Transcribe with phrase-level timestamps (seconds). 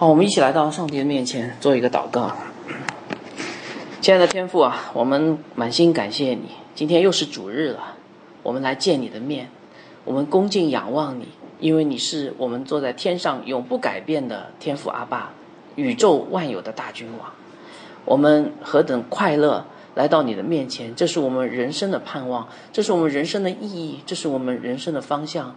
[0.00, 2.34] 好，我们一起来到上帝的面前做一个祷告。
[4.00, 7.96] 亲爱的天父啊，我们满心感谢你，今天又是主日了，
[8.42, 9.50] 我们来见你的面，
[10.06, 11.28] 我们恭敬仰望你，
[11.58, 15.34] 因为你是我们坐在天上永不改变的天父阿爸，
[15.76, 17.30] 宇宙万有的大君王。
[18.06, 25.54] 我们何等快乐来到你的面前，这是我们人生的盼望，这是我们人生的意义，这是我们人生的方向。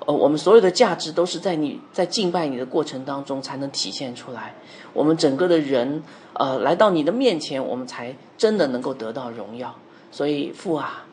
[0.00, 4.54] 呃，我们所有的价值都是在你在敬拜你的过程当中才能体现出来。
[4.92, 6.02] 我们整个的人，
[6.34, 9.74] 呃，来到你的面前，我们才真的能够得到荣耀。
[10.10, 11.06] 所以父啊，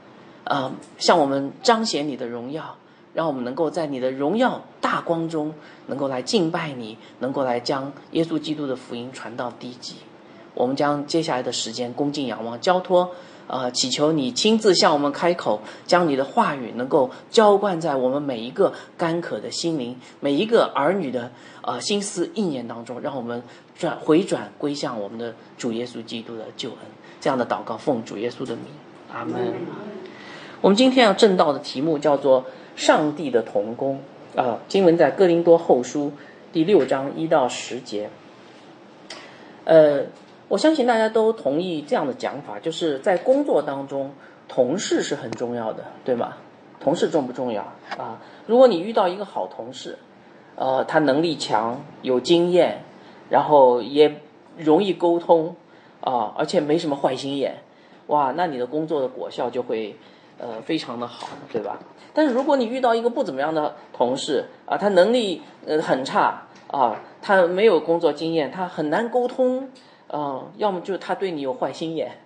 [0.43, 2.75] 呃，向我们彰显你的荣耀，
[3.13, 5.53] 让我们能够在你的荣耀大光中，
[5.87, 9.95] 能够来敬拜你，能够来将耶稣基督的福音传到地极。
[10.53, 13.11] 我们将接下来的时间恭敬仰望，交托。
[13.47, 23.43] 呃，祈求你亲自向我们开口，将你的话语能够浇灌在我们每一个干渴的心灵，每一个儿女的呃心思意念当中，让我们
[23.77, 26.77] 转回转归向我们的主耶稣基督的救恩。
[27.19, 28.65] 这样的祷告，奉主耶稣的名，
[29.11, 29.53] 阿门。
[30.61, 32.45] 我们今天要正道的题目叫做
[32.77, 33.99] “上帝的童工”
[34.37, 36.13] 啊，经文在哥林多后书
[36.53, 38.09] 第六章一到十节，
[39.65, 40.05] 呃。
[40.51, 44.11] 我相信大家都同意这样的讲法，就是在工作当中，
[44.49, 46.33] 同事是很重要的，对吗？
[46.81, 47.63] 同事重不重要
[47.97, 48.19] 啊？
[48.47, 49.97] 如果你遇到一个好同事，
[50.57, 52.83] 呃，他能力强，有经验，
[53.29, 54.19] 然后也
[54.57, 55.55] 容易沟通
[56.01, 57.59] 啊，而且没什么坏心眼，
[58.07, 59.95] 哇，那你的工作的果效就会
[60.37, 61.79] 呃非常的好，对吧？
[62.13, 69.69] 但是如果你遇到一个不怎么样的同事啊，他能力呃很差啊，他没有工作经验，他很难沟通。
[70.13, 72.17] 嗯，要么就是他对你有坏心眼，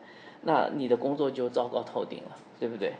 [0.41, 2.93] 那你的工作就糟糕透顶了，对不对？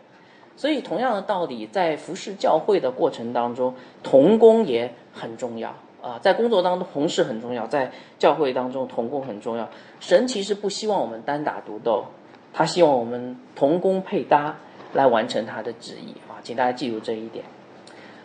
[0.55, 6.19] 所以同样的道理，在服侍教会的过程当中，同工也很重要啊。
[6.21, 9.67] 在工作当中，同事很重要；在教会当中，同工很重要。
[9.99, 12.05] 神其实不希望我们单打独斗，
[12.53, 14.55] 他希望我们同工配搭
[14.93, 16.37] 来完成他的旨意啊。
[16.43, 17.43] 请大家记住这一点。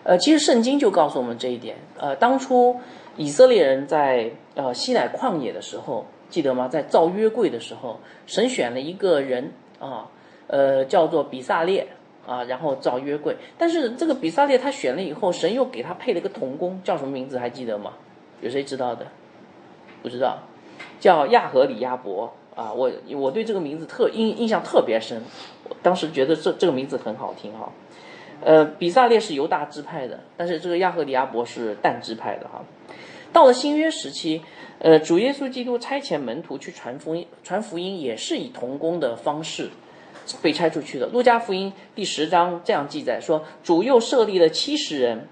[0.04, 1.78] 呃，其实圣经就告诉我们这一点。
[1.99, 2.76] 呃，当初
[3.16, 6.04] 以色列人在呃西乃旷野的时候。
[6.31, 6.69] 记得吗？
[6.69, 10.09] 在造约柜的时候，神选了一个人啊，
[10.47, 11.89] 呃，叫做比萨列
[12.27, 13.37] 啊，然后造约柜。
[13.59, 17.39] 但是这个比萨列他选了以后，神又给他配了个童工，叫什么名字？
[17.39, 17.93] 还记得吗？
[18.41, 19.07] 有谁知道的？
[20.03, 20.39] 不知道，
[20.99, 22.73] 叫亚和里亚伯啊。
[22.73, 25.21] 我我对这个名字特印印象特别深，
[25.83, 27.71] 当时觉得这这个名字很好听哈。
[28.43, 32.65] 呃，比萨列是犹大支派的，但是这个亚和里亚伯是但支派的哈。
[33.33, 34.43] 到了新约时期。
[34.83, 39.69] 呃，主耶稣基督差遣门徒去传福音，传福音也是以童工的方式
[40.41, 41.05] 被差出去的。
[41.09, 45.29] 路加福音第十章这样记载说，主又设立了七十人，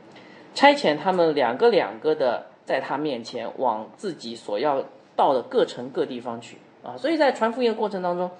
[0.54, 4.84] 差遣他们两个两个的在他面前往自己所要
[5.16, 6.94] 到的各城各地方去啊。
[6.98, 8.30] 所以在传福音的过程当中，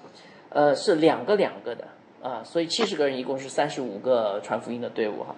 [0.49, 1.87] 呃，是两个两个的
[2.21, 5.35] 啊，所以七十个人一共是三十五个传福音的队伍哈。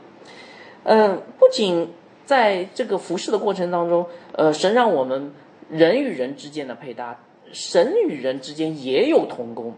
[0.83, 1.87] 嗯，不仅
[2.31, 5.33] 在这个服侍的过程当中，呃，神让我们。
[5.69, 7.17] 人与人之间的配搭，
[7.53, 9.73] 神与人之间也有同工。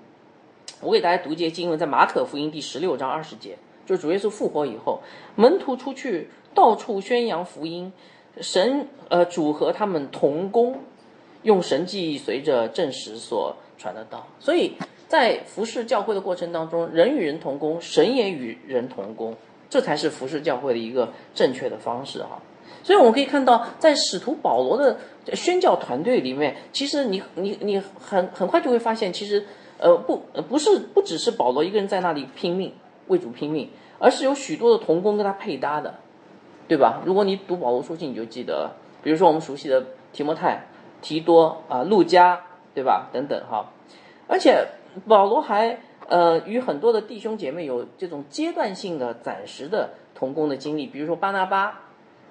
[0.82, 5.04] 我给大家读一节经文，在马可福音第十六章二十节，就是主耶稣复活以后，
[5.36, 7.94] 门徒出去到处宣扬福音，
[8.42, 10.80] 神呃主和他们同工，
[11.44, 14.26] 用神迹随着证实所传的道。
[14.40, 14.74] 所以
[15.08, 19.36] 在服侍教会的过程当中，人与人同工，神也与人同工，
[19.74, 22.40] 这才是服侍教会的一个正确的方式哈。
[22.84, 24.96] 所以我们可以看到，在使徒保罗的
[25.34, 29.44] 宣教团队里面，其实你你你很很快就会发现，其实
[29.80, 32.72] 呃不不是不只是保罗一个人在那里拼命
[33.08, 33.68] 为主拼命，
[33.98, 35.96] 而是有许多的同工跟他配搭的，
[36.68, 37.02] 对吧？
[37.04, 38.70] 如果你读保罗书信，你就记得，
[39.02, 40.68] 比如说我们熟悉的提摩太、
[41.02, 42.40] 提多啊、路加，
[42.76, 43.10] 对吧？
[43.12, 43.72] 等等哈。
[44.28, 44.68] 而且
[45.08, 45.80] 保罗还
[46.14, 51.80] 呃与很多的弟兄姐妹有这种阶段性的暂时的同工的经历，比如说巴拿巴。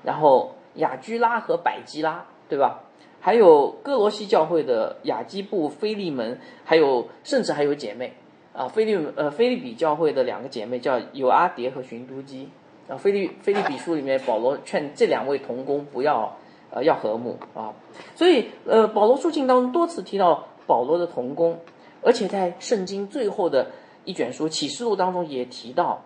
[0.05, 2.81] 然后雅居拉和百基拉，对吧？
[3.20, 8.14] 还有哥罗西教会的雅基布、菲利门，还有甚至还有姐妹
[8.52, 12.49] 啊，菲利呃菲利比教会的两个姐妹叫有阿蝶和寻都基
[12.88, 12.96] 啊。
[12.96, 16.37] 菲利菲利比书里面，保罗劝这两位同工不要
[16.73, 17.73] 呃要和睦啊。
[18.17, 21.61] 所以呃保罗书信当中多次提到保罗的同工，
[22.02, 23.70] 而且在圣经最后的
[24.04, 26.02] 一卷书启示录当中也提到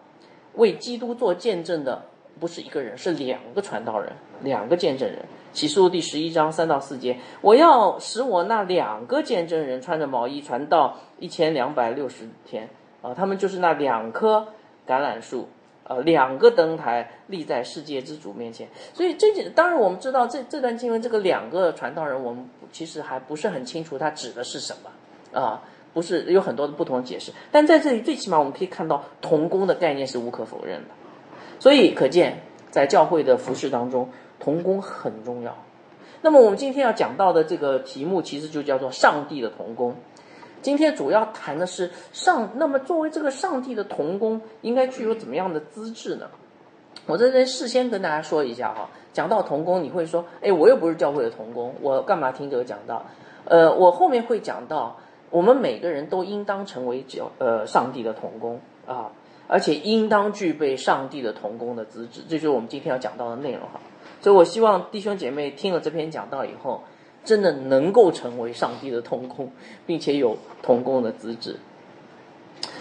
[0.54, 2.02] 为基督做见证的。
[2.38, 4.12] 不是一个人，是两个传道人，
[4.42, 5.24] 两个见证人。
[5.54, 12.68] 启示录第十一章三到四节，我要使我那两个见证人穿着毛衣传道一千两百六十天
[13.00, 14.48] 啊，他们就是那两棵
[14.86, 15.48] 橄榄树
[15.84, 18.68] 呃，两个灯台立在世界之主面前。
[18.92, 25.62] 所以这当然我们知道这这段经文这个两个传道人，我们其实还不是很清楚他指的是什么啊，
[25.96, 27.32] 不是有很多的不同的解释。
[27.50, 30.88] 但在这里最起码我们可以看到童工的概念是无可否认的。
[31.58, 35.56] 所以可见在教会的服饰当中，童工很重要。
[36.20, 39.96] 那么我们今天要讲到的这个题目，其实就叫做上帝的童工。
[40.60, 46.26] 今天主要谈的是上，那么作为这个上帝的童工，应该具有怎么样的资质呢？
[47.06, 53.04] 我在这事先跟大家说一下哈，讲到童工，你会说，哎，我又不是教会的童工，我干嘛听这个讲道？
[53.44, 54.96] 呃，我后面会讲到，
[55.30, 59.12] 我们每个人都应当成为教呃上帝的童工啊，
[59.48, 63.80] 而且应当具备上帝的童工的资质，这就是我们今天要讲到的内容哈。
[64.20, 66.82] 所以我希望弟兄姐妹听了这篇讲道以后。
[67.24, 69.50] 真的能够成为上帝的童工，
[69.84, 71.56] 并且有童工的资质。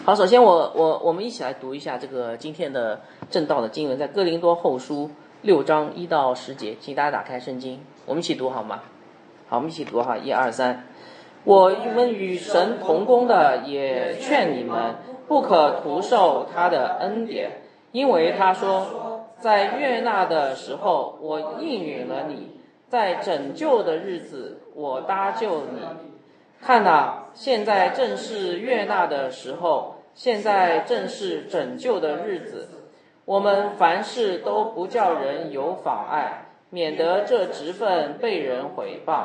[0.03, 3.01] 好，首先我我我们一起来读一下这个今天的
[3.31, 5.09] 正道的经文，在哥林多后书
[5.41, 8.83] 六章一到十节，请大家打开圣经，我们一起读好吗？
[9.47, 10.85] 好，我们一起读哈，一二三。
[11.45, 14.95] 我们与神同工的也劝你们，
[15.27, 17.61] 不可徒受他的恩典，
[17.91, 22.51] 因为他说，在悦纳的时候，我应允了你。
[22.87, 25.81] 在拯救的日子，我搭救你。
[26.61, 32.69] 看呐，现在正是悦纳的时候，现在正是拯救的日子。
[33.25, 39.23] 我们凡事都不叫人有妨碍，免得这职分被人毁谤，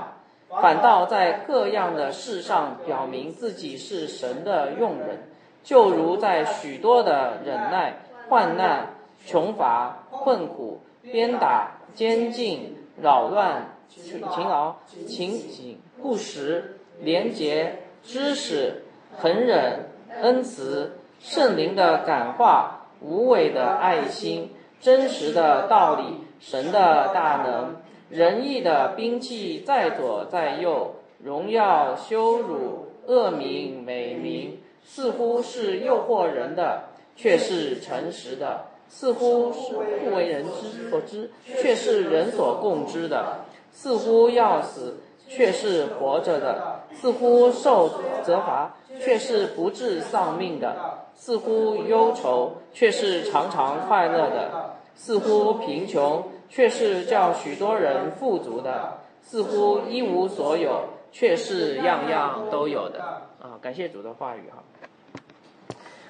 [0.60, 5.28] 反倒在各样的事上表明自己是神的用人。
[5.62, 8.94] 就如在许多的忍耐、患难、
[9.26, 12.80] 穷乏、困苦、鞭打、监禁。
[13.02, 14.74] 扰乱、勤劳、
[15.06, 18.84] 勤谨、不时、廉洁、知识、
[19.16, 19.88] 恒忍、
[20.20, 24.50] 恩慈、圣灵的感化、无畏的爱心、
[24.80, 27.76] 真实的道理、神的大能、
[28.10, 38.66] 仁义的兵器在左在右、荣耀、羞辱、恶名、美名，似乎是诱惑人的，却是诚实的。
[38.88, 44.96] 似乎是不为人知所知，却是人所共知的；似乎要死，
[45.28, 47.88] 却是活着的；似乎受
[48.24, 50.74] 责罚，却是不致丧命的；
[51.14, 54.50] 似乎忧愁，却是常常快乐的；
[54.96, 60.82] 似乎贫穷，却是叫许多人富足的；似乎一无所有，
[61.12, 63.00] 却是样样都有的。
[63.40, 64.62] 啊，感谢主的话语哈。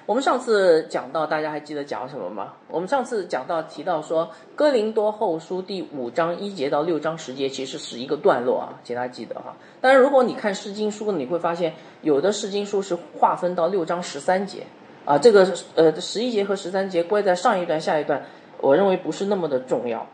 [0.07, 2.53] 我们上次讲到，大家还记得讲什么吗？
[2.67, 9.55] 我们上次讲到提到说，《哥林多后书》第五章一节到六章十节，其实是一个段落啊，请大家记得哈。
[9.79, 14.63] 当然，如果你看诗经书，你会发现有的诗经书是划分到六章十三节
[15.05, 18.25] 啊，这个呃十一节和十三节归在上一段下一段，
[18.59, 20.05] 我认为不是那么的重要。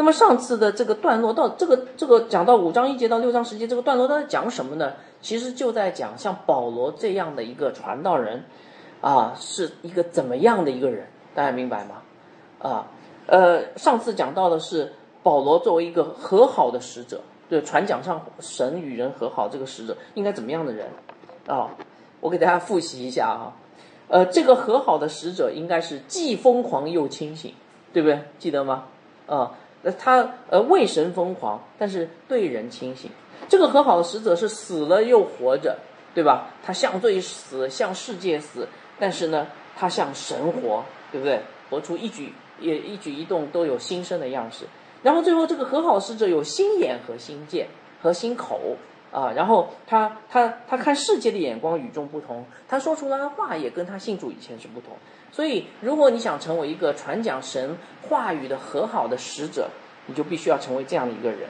[0.00, 4.94] 那么上次的这个段落到这个这个讲到五章一节到六章十节这个段落，它在讲什么呢？
[5.20, 8.44] 其实就在讲像保罗这样的一个传道人。
[9.02, 11.06] 啊，是一个怎么样的一个人？
[11.34, 11.96] 大家明白吗？
[12.60, 12.86] 啊，
[13.26, 14.90] 呃，上次讲到的是
[15.22, 17.20] 保罗作为一个和好的使者，
[17.50, 20.88] 对，传讲上神与人和好这个使者应该怎么样的人？
[21.46, 21.68] 啊，
[22.20, 23.52] 我给大家复习一下啊，
[24.08, 27.52] 呃，这个和好的使者应该是既疯狂又清醒，
[27.92, 28.22] 对不对？
[28.38, 28.84] 记得吗？
[29.26, 33.10] 啊，那他呃为神疯狂，但是对人清醒。
[33.48, 35.78] 这个和好的使者是死了又活着，
[36.14, 36.48] 对吧？
[36.62, 38.68] 他向罪死，向世界死。
[38.98, 39.46] 但是呢，
[39.76, 41.40] 他向神活，对不对？
[41.70, 44.66] 活出一举也一举一动都有新生的样式。
[45.02, 47.66] 然后最后这个和好使者有心眼和心见
[48.02, 48.76] 和心口
[49.12, 49.32] 啊。
[49.32, 54.92] 然后他他他看世界的眼光与众不同，他说出来的话也跟他信主以前是不同。
[55.32, 57.76] 所以如果你想成为一个传讲神
[58.08, 59.68] 话语的和好的使者，
[60.06, 61.48] 你就必须要成为这样的一个人。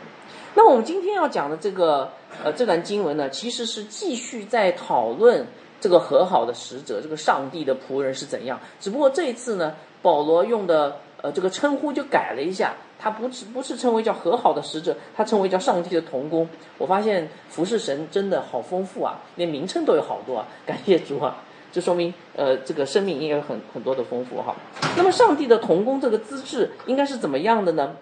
[0.55, 2.13] 那我们今天要讲的这个
[2.45, 5.47] 呃这段经文呢，其实是继续在讨论。
[5.83, 8.61] 这个和好的使者，这个上帝的仆人是怎样？
[8.79, 16.47] 只不过这一次呢，保罗用的呃这个称呼就改了一下，他不是不是称为叫和好的使者，他称为叫上帝的童工。
[16.77, 21.39] 我发现服侍神真的好丰富啊，连名称都有好多啊，感谢主啊！
[21.73, 24.55] 这说明呃这个生命也有很很多的丰富哈。
[24.97, 27.97] 那么上帝的童工这个资质应该是怎么样的呢？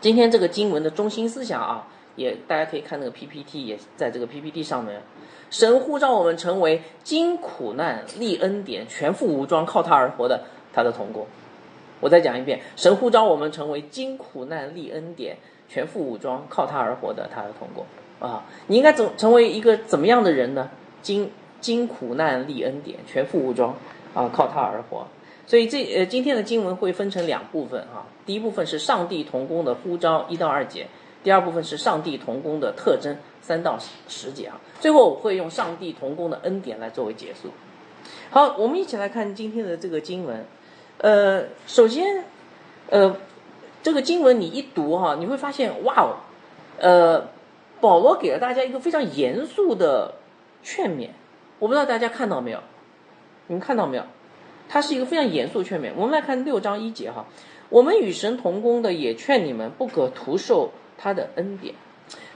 [0.00, 5.02] 今天这个经文的中心思想啊，也大家可以看那个 PPT，也在这个 PPT 上面。
[5.50, 11.26] 神呼召我们成为经苦难、立恩典、全副武装、靠他而活的他的童工。
[12.02, 15.36] 我再讲一遍，神呼召我们成为经苦难、立恩典、
[15.68, 17.86] 全副武装、靠他而活的他的同工。
[18.18, 20.68] 啊，你应该怎成为一个怎么样的人呢？
[21.00, 21.30] 经
[21.60, 23.74] 经苦难、立恩典、全副武装，
[24.14, 25.06] 啊，靠他而活。
[25.46, 30.88] 所以这呃今天的经文会分成两部分啊，第一部分是上帝同工的呼召一到二节，
[31.22, 33.78] 第二部分是上帝同工的特征三到
[34.08, 34.60] 十节啊。
[34.80, 37.50] 最后我会用上帝同工的恩典来作为结束。
[38.30, 40.44] 好，我们一起来看今天的这个经文。
[41.02, 42.24] 呃，首先，
[42.88, 43.16] 呃，
[43.82, 46.22] 这个经文你一读哈，你会发现哇哦，
[46.78, 47.26] 呃，
[47.80, 50.14] 保罗给了大家一个非常严肃的
[50.62, 51.08] 劝勉。
[51.58, 52.60] 我不知道大家看到没有？
[53.48, 54.04] 你们看到没有？
[54.68, 55.90] 它是一个非常严肃的劝勉。
[55.96, 57.26] 我们来看六章一节哈，
[57.68, 61.74] 我们与神同工的也劝你们不可徒受他的恩典。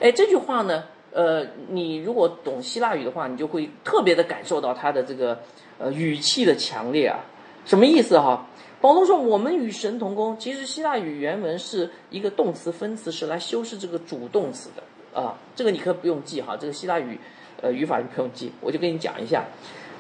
[0.01, 0.83] 哎，这句话呢，
[1.13, 5.39] 呃，你如果懂希腊语的话，你就会特别的感受到他的这个
[5.79, 7.21] 呃语气的强烈啊。
[7.65, 8.47] 什么意思哈？
[8.87, 15.37] 保罗说我们与神同工，其实希腊语原文是一个动词分词，是来修饰这个主动词的啊。
[15.57, 17.19] 这个你可不用记哈，这个希腊语
[17.61, 19.45] 呃语法就不用记，我就跟你讲一下。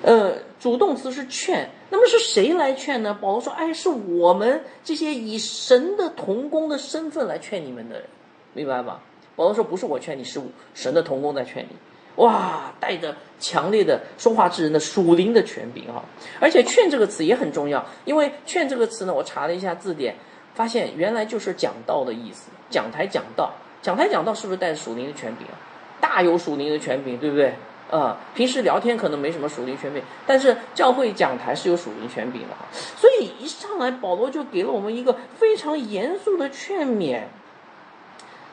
[0.04, 3.18] 呃，主动词是劝，那么是谁来劝呢？
[3.20, 8.04] 保罗说：“哎，是我们这些以神的同工的身份来劝你们的人，
[8.52, 9.00] 明白吗？”
[9.34, 10.40] 保罗说：“不是我劝你，是
[10.74, 11.74] 神的同工在劝你。”
[12.16, 16.02] 哇，带着强烈的说话之人的属灵的权柄啊！
[16.40, 20.16] 而且“劝”这个词也很重要，因为“劝”这个词呢，我查了一下字典，
[20.54, 22.50] 发现原来就是讲道的意思。
[22.70, 25.54] 讲台讲道，讲台讲道是不是带着属灵的权柄啊？
[26.00, 27.54] 大有属灵的权柄，对不对？
[27.90, 32.66] 啊，平时聊天可能没什么属灵权柄，但是教会讲台是有属灵权柄的哈。
[32.96, 37.20] 所以一上来保罗就给了我们一个非常严肃的劝勉，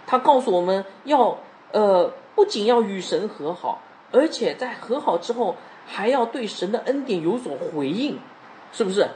[0.06, 1.40] 他告诉我们要
[1.72, 8.20] 呃不仅要与神和好，而且在和好之后还要对神的恩典有所回应，
[8.72, 9.08] 是不是？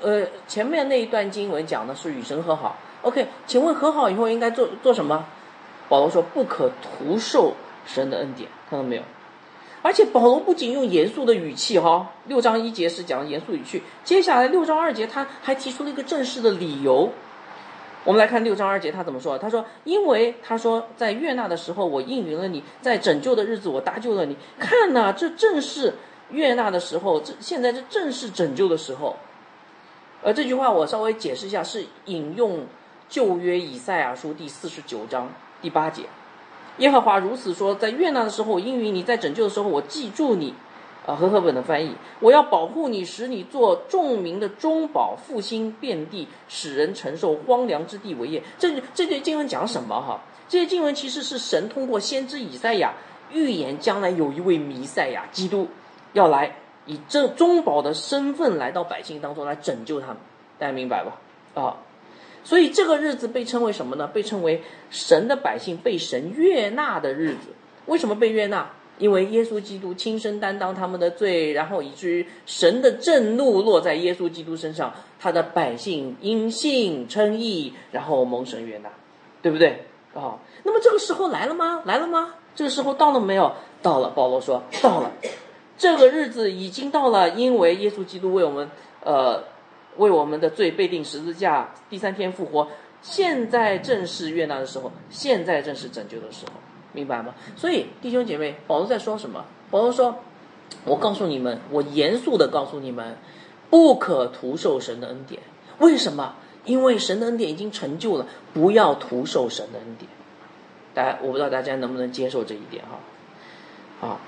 [0.00, 5.26] 呃，前面那一段经文讲的是与神和好，OK，请问和好以后应该做做什么？
[5.88, 7.54] 保罗说不可徒受。
[7.84, 9.02] 神的恩典，看到没有？
[9.82, 17.10] 而且保罗不仅用严肃的语气，哈，六章一节是讲严肃语气，接下来六章二节他还提出了一个正式的理由。
[18.04, 19.38] 我们来看六章二节他怎么说？
[19.38, 24.36] 他说：“因为他说在悦纳的时候，我应允了你；在拯救的日子，我搭救了你。
[24.58, 25.94] 看呐，这正是
[26.30, 29.16] 悦纳的时候，这现在这正是拯救的时候。”
[30.22, 32.66] 呃，这句话我稍微解释一下，是引用
[33.08, 35.28] 旧约以赛亚书第四十九章
[35.60, 36.02] 第八节。
[36.78, 40.54] 耶和华如此说：在悦纳的时候，我应允你；在拯救的时候，我记住你。
[41.04, 48.42] 啊，和合本的翻译，我要保护你，使你做众民的中保，复兴遍地，使人承受荒凉之地为业。
[48.58, 50.00] 这这些经文讲什么？
[50.00, 52.94] 哈，这些经文其实是神通过先知以赛亚
[53.32, 55.68] 预言，将来有一位弥赛亚基督
[56.12, 56.56] 要来，
[56.86, 60.18] 以这中保的身份来到百姓当中来拯救他们。
[60.58, 61.18] 大家明白吧？
[61.54, 61.76] 啊。
[62.44, 64.06] 所以这个日子被称为什么呢？
[64.06, 67.50] 被称为神的百姓被神悦纳的日子。
[67.86, 68.70] 为什么被悦纳？
[68.98, 78.88] 因为耶稣基督亲身担当他们的罪，然后以至于神的震怒落在耶稣基督身上，他的百姓因信称义，然后蒙神悦纳，
[79.40, 79.84] 对不对？
[80.14, 81.82] 啊，那么这个时候来了吗？
[81.84, 82.34] 来了吗？
[82.54, 83.52] 这个时候到了没有？
[83.80, 84.10] 到了。
[84.10, 85.10] 保罗说到了，
[85.76, 88.70] 这个日子已经到了，因为耶稣基督为我们，
[89.04, 89.44] 呃。
[89.98, 92.66] 为我们的罪被钉十字架，第三天复活，
[93.02, 96.52] 现在正是悦纳的时候，现在正是拯救的时候，
[96.92, 97.34] 明白吗？
[97.56, 99.44] 所以弟兄姐妹，保罗在说什么？
[99.70, 100.18] 保罗说
[100.84, 103.16] ：“我告诉你们，我严肃的告诉你们，
[103.70, 105.40] 不可徒受神的恩典。
[105.78, 106.34] 为什么？
[106.64, 110.08] 因为神的恩典已经成就了，不要徒受神的恩典。
[110.94, 112.84] 大家，我不知道大家能不能接受这一点
[114.00, 114.08] 哈？
[114.08, 114.20] 啊，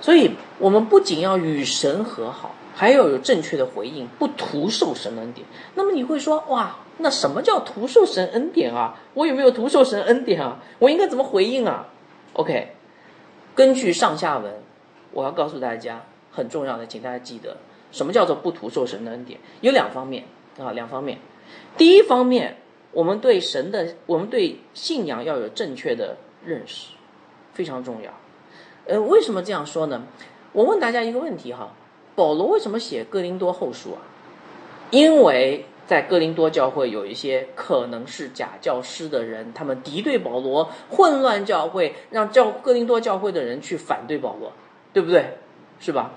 [0.00, 5.44] 所以我们不仅要与神和好。”还要有正确的回应，不徒受神恩典。
[5.74, 9.00] 那么你会说，哇，那什么叫徒受神恩典啊？
[9.14, 10.60] 我有没有徒受神恩典啊？
[10.78, 11.88] 我应该怎么回应啊
[12.38, 12.68] ？OK，
[13.56, 14.54] 根据上下文，
[15.10, 17.56] 我要告诉大家很重要的，请大家记得，
[17.90, 19.40] 什么叫做不徒受神的恩典？
[19.60, 20.22] 有两方面
[20.56, 21.18] 啊，两方面。
[21.76, 22.58] 第一方面，
[22.92, 26.92] 我们对神的，我们对信仰要有正确的认识，
[27.52, 28.12] 非常重要。
[28.86, 30.04] 呃，为什么这样说呢？
[30.52, 31.72] 我问大家一个问题哈。
[32.14, 34.02] 保罗为什么写哥林多后书啊？
[34.90, 44.52] 因为在哥林多教会有一些可能是假教师的人，他们敌对保罗，混乱教会，让教哥林多教会的人去反对保罗，
[44.92, 45.38] 对不对？
[45.80, 46.12] 是吧？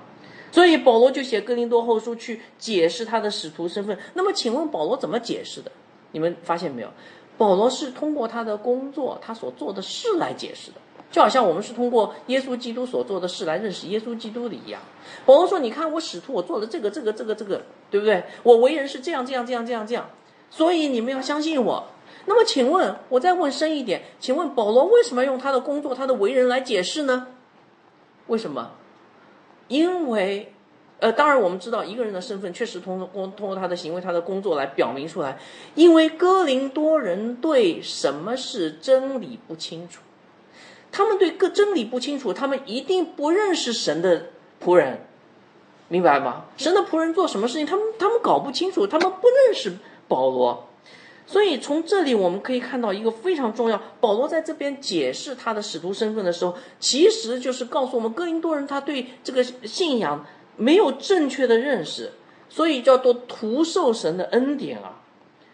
[0.52, 3.98] 所以保罗就写哥林多后书去解释他的使徒身份。
[4.14, 5.72] 那么，请问保罗怎么解释的？
[6.12, 6.90] 你们发现没有？
[7.38, 10.82] 保罗是通过他的工作，他所做的事来解释的。
[11.12, 14.82] 就好像我们是通过耶稣基督所做的事来认识耶稣基督的一样。
[15.26, 18.24] 保罗说：“你看我使徒，我做了这个、这个、这个、这个，对不对？
[18.44, 20.10] 我为人是这样、这样、这样、这样、这样，
[20.50, 21.88] 所以你们要相信我。
[22.26, 27.28] 那么，请问，我再问深一点，请问保罗为什么用他的工作、他的为人来解释呢？
[28.28, 28.72] 为什么？
[29.68, 30.54] 因为
[31.00, 35.40] 呃，当然我们知道一个人的身份确实通过通过他的行为、他的工作来表明出来，
[35.74, 40.02] 因为哥林多人对什么是真理不清楚，
[40.92, 44.28] 他们对个真理不清楚，他们一定不认识神的
[44.64, 45.06] 仆人，
[45.88, 46.46] 明白吗？
[46.58, 49.74] 神的仆人做什么事情，他们他们搞不清楚，他们不认识
[50.08, 50.68] 保罗。
[51.26, 60.26] 所以从这里我们可以看到一个非常重要，保罗在这边解释他的使徒身份的时候，其实就是告诉我们哥林多人他对这个信仰
[60.58, 62.12] 没有正确的认识，
[62.50, 65.01] 所以叫做徒受神的恩典啊。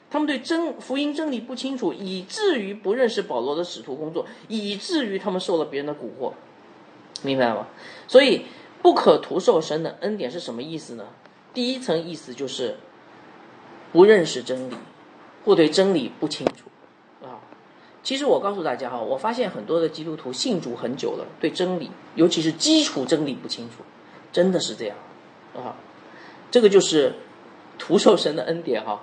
[0.09, 6.33] 他们对真福音真理不清楚，以至于不认识保罗的使徒工作，以至于他们受了别人的蛊惑，
[7.23, 7.67] 明白吗？
[8.07, 8.45] 所以
[8.81, 11.05] 不可徒受神的恩典是什么意思呢？
[11.53, 12.77] 第一层意思就是
[13.91, 14.73] 不认识真理。
[15.45, 16.67] 或对真理不清楚，
[17.25, 17.39] 啊，
[18.03, 23.75] 其实我告诉大家哈，我发现很多的基督徒信主很久了，对真理，尤其是基础真理不清楚，
[24.33, 24.97] 真的是这样，
[25.55, 25.77] 啊，
[26.51, 27.13] 这个就是
[27.79, 29.01] 徒受神的恩典哈。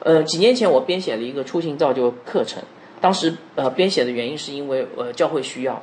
[0.00, 2.62] 呃，几年前我编写了一个出行造就课程，
[3.00, 5.82] 当时呃编写的原因是因为呃教会需要。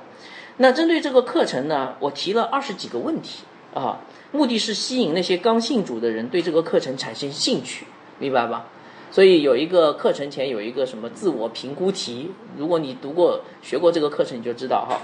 [0.57, 3.43] 那针对这个课程呢，我提了二十几个问题
[3.73, 3.99] 啊，
[4.31, 7.87] 目的是吸引那些刚信主的人对这个课程产生兴趣，
[8.19, 8.67] 明白吧？
[9.09, 15.01] 所以有一个课程前有一个什么自我评估题，如果你读过学过这个课程，你就知道哈。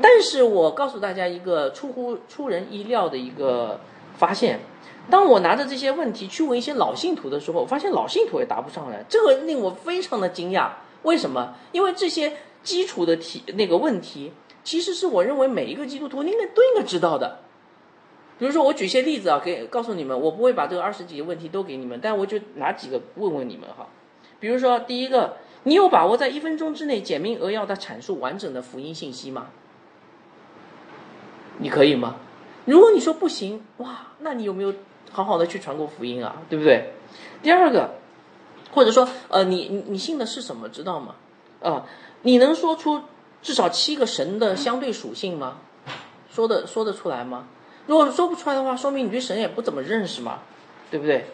[0.00, 3.80] 但是我告诉大家一个出乎出人意料的一个
[4.16, 4.60] 发现，
[5.10, 10.70] 当我拿着这些问题去问一些老信徒的时候，我发现老信徒也答不上来，这个令我非常的惊讶。
[11.02, 11.54] 为什么？
[11.72, 14.32] 因为这些基础的题那个问题，
[14.64, 17.38] 其实是我认为每一个基督徒应该都应该知道的。
[18.38, 23.88] 比如说，我举些例子啊，给告诉你们，我不会把这个二十几个问题都给你们，但我就拿几个问问你们哈。
[24.38, 29.46] 比如说，第一个，你有把握在一分钟之内简明扼要的阐述完整的福音信息吗？
[31.58, 32.16] 你可以吗？
[32.64, 34.72] 如果你说不行，哇，那你有没有
[35.10, 36.36] 好好的去传过福音啊？
[36.48, 36.92] 对不对？
[37.42, 37.94] 第二个，
[38.72, 40.68] 或者说，呃，你你信的是什么？
[40.68, 41.14] 知道吗？
[41.62, 41.84] 啊，
[42.22, 43.02] 你能说出
[43.42, 45.58] 至少七个神的相对属性吗？
[46.30, 47.46] 说的说得出来吗？
[47.86, 50.40] 如果说不出来的话，说明你对神也不怎么认识嘛，
[50.90, 51.26] 对不对？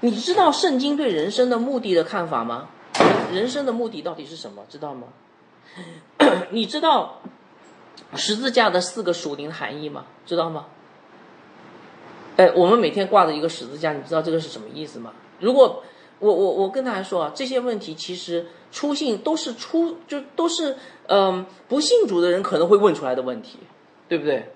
[0.00, 2.68] 你知道圣经对人生的目的的看法吗？
[3.32, 4.62] 人生的目的到底是什么？
[4.68, 5.08] 知道吗？
[6.50, 7.20] 你知道
[8.14, 10.04] 十字架的四个属灵含义吗？
[10.24, 10.66] 知道吗？
[12.38, 15.12] 哎，我们每天挂着一个十字架，你知道这个是什么意思吗？
[15.40, 15.82] 如果
[16.20, 20.76] 我我我跟大家说啊，这些问题其实出信都是出就都是
[21.08, 23.58] 嗯不信主的人可能会问出来的问题，
[24.08, 24.52] 对不对？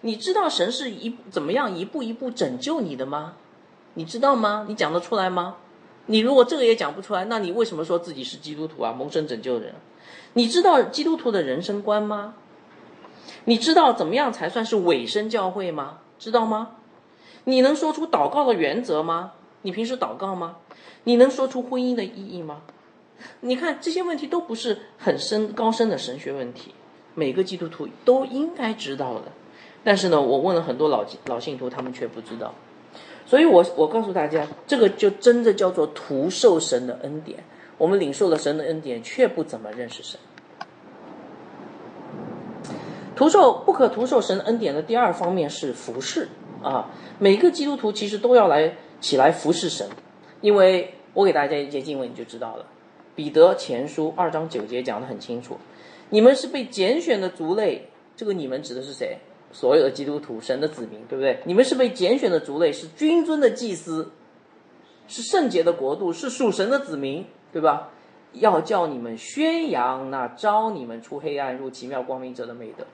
[0.00, 3.34] 你知道神是一怎么样一步一步拯救你的吗？
[3.92, 4.64] 你知道吗？
[4.66, 5.56] 你讲得出来吗？
[6.06, 8.94] 你如果这个也讲不出来，那你为什么说自己是基督徒啊？
[8.98, 9.74] 蒙神拯救人？
[10.32, 12.32] 你知道基督徒的人生观吗？
[13.44, 15.98] 你知道怎么样才算是尾声教会吗？
[16.18, 16.76] 知道吗？
[17.44, 19.32] 你能说出祷告的原则吗？
[19.62, 20.56] 你平时祷告吗？
[21.04, 22.62] 你能说出婚姻的意义吗？
[23.40, 26.74] 你看这些问题都不是很深高深的神学问题，
[27.14, 29.32] 每个基督徒都应该知道的。
[29.84, 32.54] 但是呢，我问了很多老老信徒，他们却不知道，
[33.26, 37.44] 所以我我告诉大家，这个就真的叫做徒受神的恩典。
[37.78, 40.20] 我们领受了神的恩典，却不怎么认识神。
[43.16, 46.28] 徒受不可徒受神恩典的第二方面是服侍
[46.62, 49.88] 啊，每个基督徒其实都要来起来服侍神，
[50.40, 52.66] 因为我给大家一节经文你就知道了，
[53.14, 55.56] 彼得前书二章九节讲的很清楚，
[56.10, 59.18] 你们是被拣选的族类，这个你们指的是谁？
[59.52, 61.40] 所有的基督徒，神的子民，对不对？
[61.44, 64.12] 你们是被拣选的族类，是君尊的祭司，
[65.08, 67.90] 是圣洁的国度，是属神的子民，对吧？
[68.34, 72.86] 要叫你们宣扬那招你们出黑暗入奇妙光明者的美德，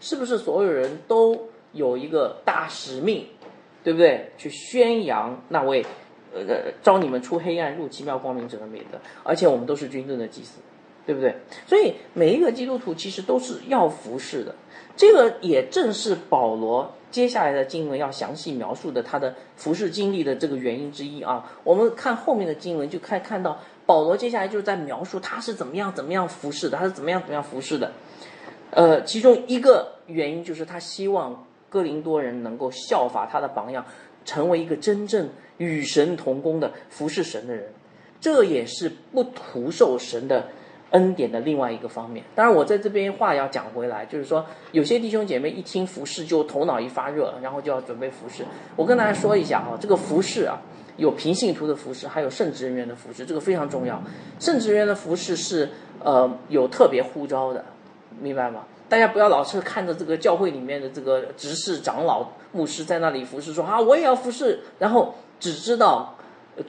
[0.00, 0.36] 是不是？
[0.36, 3.26] 所有人都有一个大使命，
[3.82, 4.30] 对不对？
[4.36, 5.84] 去宣扬那位
[6.34, 10.60] 呃招你们出黑暗入奇妙光明者的美德，而且我们都是军队的祭司，
[11.06, 11.34] 对不对？
[11.66, 14.54] 所以每一个基督徒其实都是要服侍的。
[14.94, 21.50] 这个也正是保罗接下来的经文要详细描述的他的服侍经历的这个原因之一啊。
[21.64, 27.92] 我们看后面的经文，就看看到保罗接下来就是在描述他是怎么样怎么样服侍的，他是怎么样怎么样服侍的。
[28.70, 33.84] 呃，其中一个原因就是他希望哥林多人能够效法他的榜样，
[34.26, 37.72] 成为一个真正与神同工的服侍神的人。
[38.20, 40.48] 这也是不徒受神的。
[40.92, 48.44] 恩典的另外一个方面，当然我在这边话要讲回来，就是说有些弟兄姐妹一听服饰就头脑一发热，然后就要准备服饰。
[48.76, 50.60] 我跟大家说一下哈，这个服饰啊，
[50.98, 54.02] 有平信徒的服饰，还有圣职人员的服饰，这个非常重要。
[54.38, 55.70] 圣职人员的服饰是
[56.04, 57.64] 呃有特别呼召的，
[58.20, 58.66] 明白吗？
[58.92, 66.14] 大家不要老是看着这个教会里面的这个执事长老牧师在那里服侍，说啊我也要服侍，然后只知道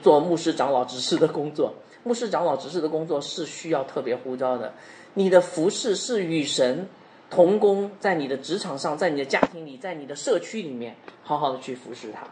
[0.00, 1.74] 做牧师长老执事的工作。
[2.02, 4.72] 牧师长老执事的工作是需要特别呼召的，
[5.12, 6.88] 你的服侍是与神
[7.28, 12.26] 同工，在你的职场上，在你的家庭里，在你的社区里面，好好的去服侍他，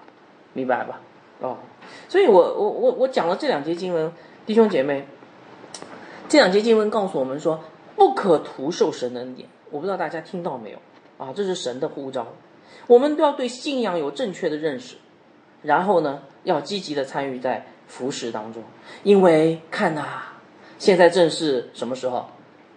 [0.55, 1.03] 明白吧？
[1.41, 1.59] 哦，
[2.09, 4.11] 所以我我我我讲了这两节经文，
[4.47, 5.07] 弟兄姐妹，
[6.31, 7.63] 这两节经文告诉我们说，
[7.95, 9.47] 不可徒受神恩典。
[9.73, 10.79] 我不知道大家听到没有
[11.19, 11.33] 啊？
[11.35, 12.29] 这是神的呼召，
[12.87, 14.95] 我们都要对信仰有正确的认识，
[15.63, 17.67] 然后呢，要积极的参与在。
[17.89, 18.63] 服食当中，
[19.03, 20.23] 因为看呐，
[20.79, 22.25] 现在正是什么时候？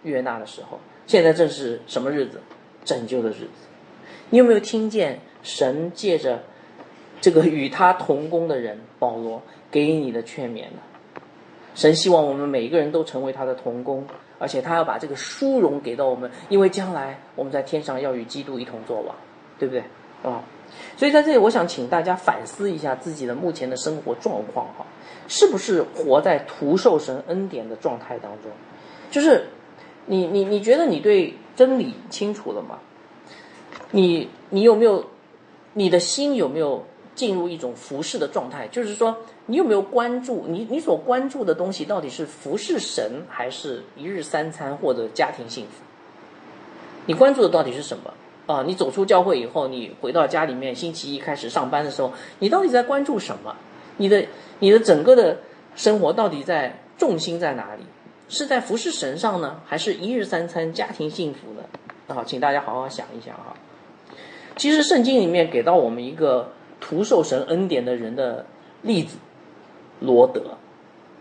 [0.02, 0.78] 约纳的时候。
[1.06, 2.38] 现在正是什么日子？
[2.84, 3.48] 拯救的日子。
[4.28, 6.42] 你有没有听见神借着
[7.18, 11.22] 这个与他同工的人保罗给你的劝勉呢？
[11.74, 14.06] 神希望我们每一个人都成为他的同工，
[14.38, 19.14] 而且他要把这个殊荣给到我们，因为将来我们在天上要与基督一同作王，
[19.58, 19.82] 对不对？
[20.22, 20.42] 啊，
[20.96, 24.84] 所以在这里，我想请大家反思一下自己的目前的生活状况，哈。
[25.28, 28.50] 是不是活在徒受神恩典的状态当中？
[29.10, 29.48] 就是
[30.06, 32.78] 你你你觉得你对真理清楚了吗？
[33.90, 35.04] 你你有没有
[35.72, 36.84] 你的心有没有
[37.16, 38.68] 进入一种服侍的状态？
[38.68, 45.82] 就是说你有没有关注你你所关注的东西到底是服侍神还是一日三餐或者家庭幸福？
[47.06, 48.12] 你关注的到底是什么
[48.46, 48.62] 啊？
[48.64, 53.56] 你走出教会以后，你回到家里面，星期一开始上班的时候，你到底在关注什么？
[53.96, 54.24] 你的
[54.60, 55.38] 你的整个的
[55.74, 57.82] 生活到底在重心在哪里？
[58.28, 61.62] 是在服侍神上呢，还是一日三餐家庭幸福呢？
[62.08, 63.54] 啊，请大家好好想一想哈。
[64.56, 66.50] 其实圣经里面给到我们一个
[66.88, 68.46] 徒受神恩典的人的
[68.82, 69.16] 例子，
[69.98, 70.56] 罗德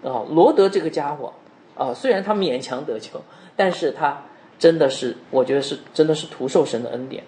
[0.08, 1.34] 啊，罗德这个家伙
[1.76, 3.20] 啊，虽然他勉强得救，
[3.56, 4.22] 但是他
[4.60, 7.24] 真的是，我觉得是真的是徒受神的恩典。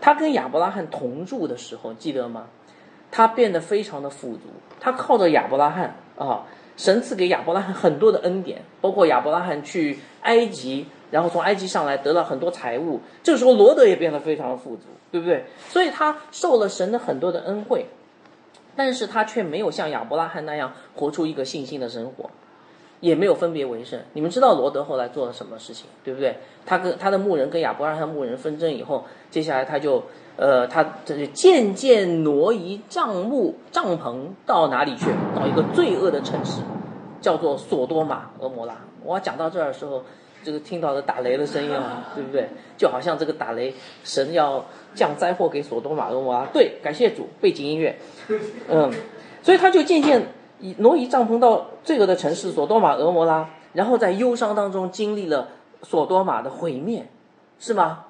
[0.00, 2.46] 他跟亚伯拉罕同住的时候，记得吗？
[3.10, 4.44] 他变得非常的富足，
[4.80, 6.46] 他靠着亚伯拉罕啊，
[6.78, 13.02] 神赐给亚伯拉罕很多的恩典，包括亚伯拉罕去埃及，然后从埃及上来得到很多财物。
[13.22, 15.44] 这时候罗德也变得非常的富足，对不对？
[15.68, 17.86] 所以他受了神的很多的恩惠，
[18.74, 22.28] 但是他却没有像亚伯拉罕那样活出一个信心的生活，
[22.98, 24.00] 也没有分别为圣。
[24.14, 26.38] 你们知道罗德后来做了什么事情，对不对？
[26.66, 30.02] 他跟他的牧人跟亚伯拉罕牧人纷争以后，接下来他就。
[30.36, 35.06] 呃，他这就渐渐挪移帐幕帐篷到哪里去？
[35.32, 36.60] 到一个罪恶的城市，
[37.20, 38.74] 叫做索多玛俄摩拉。
[39.04, 40.02] 我讲到这儿的时候，
[40.42, 42.48] 这个听到的打雷的声音啊，对不对？
[42.76, 43.72] 就好像这个打雷，
[44.02, 46.46] 神要降灾祸给索多玛俄摩拉。
[46.52, 47.98] 对，感谢主，背景音乐。
[48.68, 48.92] 嗯，
[49.42, 50.26] 所以他就渐渐
[50.78, 55.48] 挪移帐篷到罪恶的城市索多玛俄摩拉，然后在忧伤当中经历了
[55.82, 57.06] 索多玛的毁灭，
[57.58, 58.06] 是吗？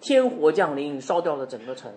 [0.00, 1.92] 天火降临，烧掉了整个城，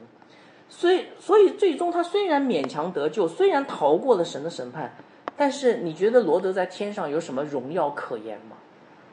[0.69, 4.95] 所以，所以最终他虽然勉强得救，虽然逃过了神的审判，
[5.35, 8.57] 但是你觉得罗德在天上有什么荣耀可言吗？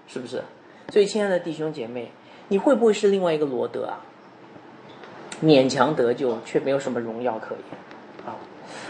[0.07, 0.43] 是不是？
[0.91, 2.13] 所以，亲爱的弟兄姐妹，
[2.49, 4.05] 你会不会是另外一个罗德啊？
[5.43, 8.37] 勉强得救，却没有什么荣耀可言啊！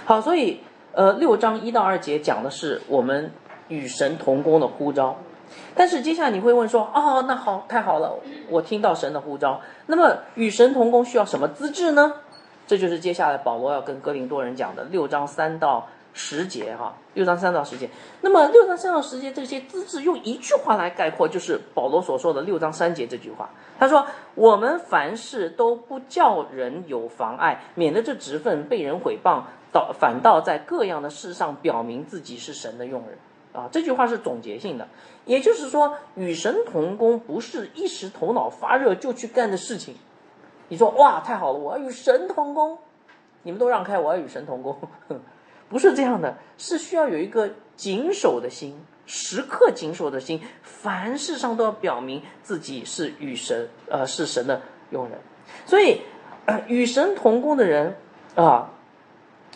[0.04, 0.60] 好，所以，
[0.92, 3.32] 呃，六章一到二节讲的是我们
[3.68, 5.16] 与神同工的呼召。
[5.74, 9.60] 但是接下来你会问说：哦，那好，太好了，我听到神的呼召。
[9.86, 12.12] 那么与神同工需要什么资质呢？
[12.66, 17.88] 这就是接下来保罗要跟哥林多人讲的六章三到十节哈，六章三到十节。
[18.20, 23.50] 那么六章三到十节这些资质用一句话来概括，就是保罗所说的六章三节这句话。
[23.78, 33.18] 他说：我们凡事都不叫人有妨碍，免得这职分被人毁谤，倒反倒在各样的事上表明自己是神的用人。
[33.52, 34.88] 啊，这句话是总结性的，
[35.26, 39.94] 也就是说，与神同工不是一时头脑发热就去干的事情。
[40.68, 42.78] 你说哇，太好了，我要与神同工，
[43.42, 44.74] 你们都让开，我要与神同工，
[45.72, 55.18] 不是这样的，是需要有一个谨守的心，时刻谨守的心，凡事上都要表明自己是与神，呃，是神的用人。
[55.64, 56.02] 所以，
[56.66, 57.96] 与神同工的人
[58.36, 58.70] 啊，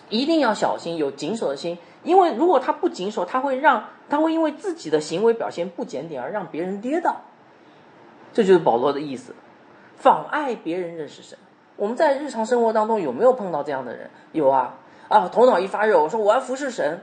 [0.09, 1.77] 一定要小心，有谨守的心。
[2.03, 7.21] 因为如果他不谨守，他会让他会因为自己的行为表现不检点而让别人跌倒，
[8.33, 9.35] 这就是保罗的意思，
[9.97, 11.37] 妨碍别人认识神。
[11.77, 14.09] 我们在日常生活当中有没有碰到这样的人？
[14.33, 17.01] 有啊，啊，头脑一发热，我说我要服侍神，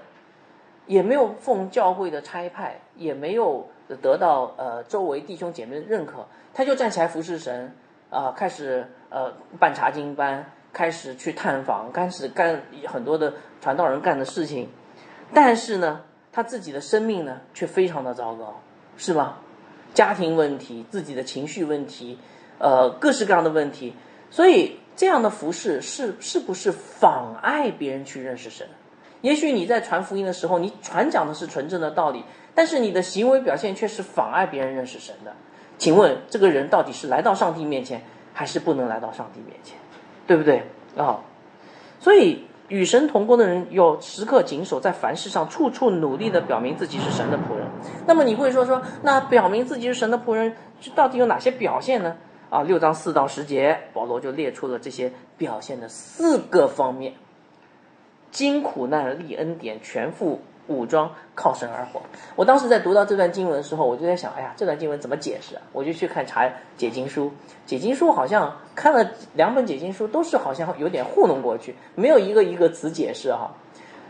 [0.87, 3.69] 也没有奉教会的差派，也没有
[4.01, 7.75] 得到呃周围弟兄姐妹的认可，他就站起来服侍神，
[8.09, 14.69] 啊，开始呃办查经班，开始去探访，开始干很多的传道人干的事情。
[15.33, 18.61] 但是呢，他自己的生命呢却非常的糟糕，
[18.97, 19.39] 是吧？
[19.93, 22.17] 家庭问题、自己的情绪问题，
[22.57, 23.95] 呃，各式各样的问题。
[24.31, 28.67] 所以这样的服饰是是不是妨碍别人去认识神？
[29.21, 35.34] 也许你在传福音的时候，你传讲的是纯正的道理，但是你的行为表现却是妨碍别人认识神的。
[35.77, 38.03] 请问这个人到底是来到上帝面前，
[38.34, 39.77] 还是不能来到上帝面前？
[40.27, 40.63] 对不对
[40.97, 41.21] 啊？
[41.99, 47.65] 所以与神同工的人要时刻谨守，在凡事上处处努力的表明自己是神的仆人。
[48.06, 50.53] 那么你会说说，那表明自己是神的仆人，
[50.93, 52.17] 到底有哪些表现呢？
[52.53, 57.15] 啊，六章四到十节，保罗就列出了这些表现的四个方面：
[58.29, 62.03] 经苦难立恩典，全副武装，靠神而活。
[62.35, 65.63] 我当时在读到这段经文的时候，我就在想，哎呀，这段经文怎么解释啊？
[65.71, 67.31] 我就去看查解经书，
[67.65, 73.55] 解经书好像看了两本解经书，都是好像有点糊弄过去，没有一个一个词解释哈。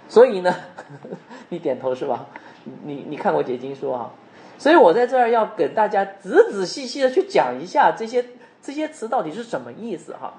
[0.09, 0.53] 所以呢，
[1.47, 2.27] 你点头是吧？
[2.83, 4.11] 你你看过解经书啊？
[4.63, 8.23] 所以我在这儿要给大家仔仔细细的去讲一下这些
[8.61, 10.35] 这些词到底是什么意思哈。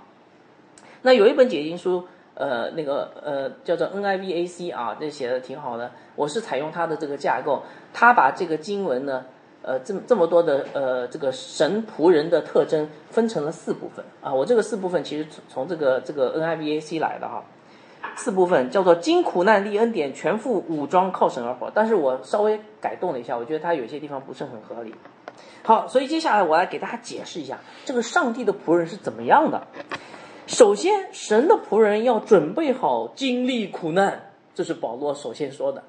[1.02, 5.92] 那有一本解经书，呃，那个呃叫做 NIVAC 啊，这写的挺好的。
[6.16, 9.26] 我是采用它的这个架构，它把这个经文呢，
[9.60, 14.32] 呃，这么这么多的呃这个神仆人的特征分成了四部分啊。
[14.32, 17.44] 我这个四部分其实从从这个这个 NIVAC 来的哈。
[18.16, 21.70] 四部分叫做经苦难立恩典，全副武装靠神而活。
[21.74, 24.94] 但是我稍微改动了一下，我觉得它有些地方不是很合理。
[25.62, 29.66] 好，所以接下来我来给大家解释一下这个上帝的仆人是怎么样的。
[30.46, 35.82] 首先，神的仆人要准备好经历苦难，这是保罗首先说的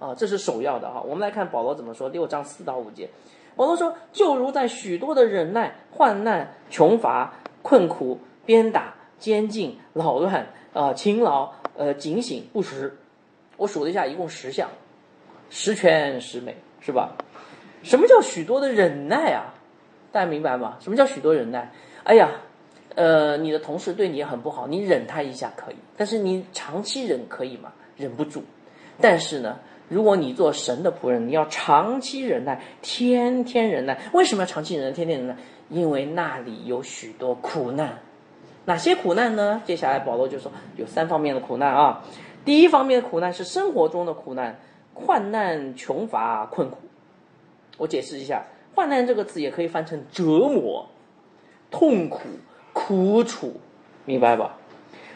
[0.00, 1.00] 啊，这是首要的啊。
[1.06, 3.08] 我们来看保罗怎么说，六章四到五节，
[3.54, 12.94] 保罗说：“就如在许多的忍耐、患难、穷乏、困苦、鞭打、监禁、扰乱啊、勤劳。”呃，警醒不实，
[13.56, 14.68] 我数了一下，一共十项，
[15.48, 17.16] 十全十美，是吧？
[17.82, 19.54] 什么叫许多的忍耐啊？
[20.12, 20.76] 大家明白吗？
[20.80, 21.72] 什么叫许多忍耐？
[22.04, 22.32] 哎呀，
[22.96, 27.72] 呃，你的同事对你很不好，你忍他一下可以，但是你长期忍可以吗？
[27.96, 28.44] 忍不住。
[29.00, 33.98] 但是呢，如果你做神的仆人，你要长期忍耐，天天忍耐。
[34.12, 35.36] 为什么要长期忍耐，天天忍耐？
[35.70, 38.00] 因为那里有许多苦难。
[38.70, 39.60] 哪些苦难呢？
[39.64, 42.04] 接下来保罗就说有三方面的苦难啊。
[42.44, 44.60] 第一方面的苦难是生活中的苦难，
[44.94, 46.78] 患难、穷乏、困苦。
[47.78, 48.44] 我解释一下，
[48.76, 50.86] 患难这个词也可以翻成折磨、
[51.72, 52.20] 痛苦、
[52.72, 53.60] 苦楚，
[54.04, 54.54] 明白吧？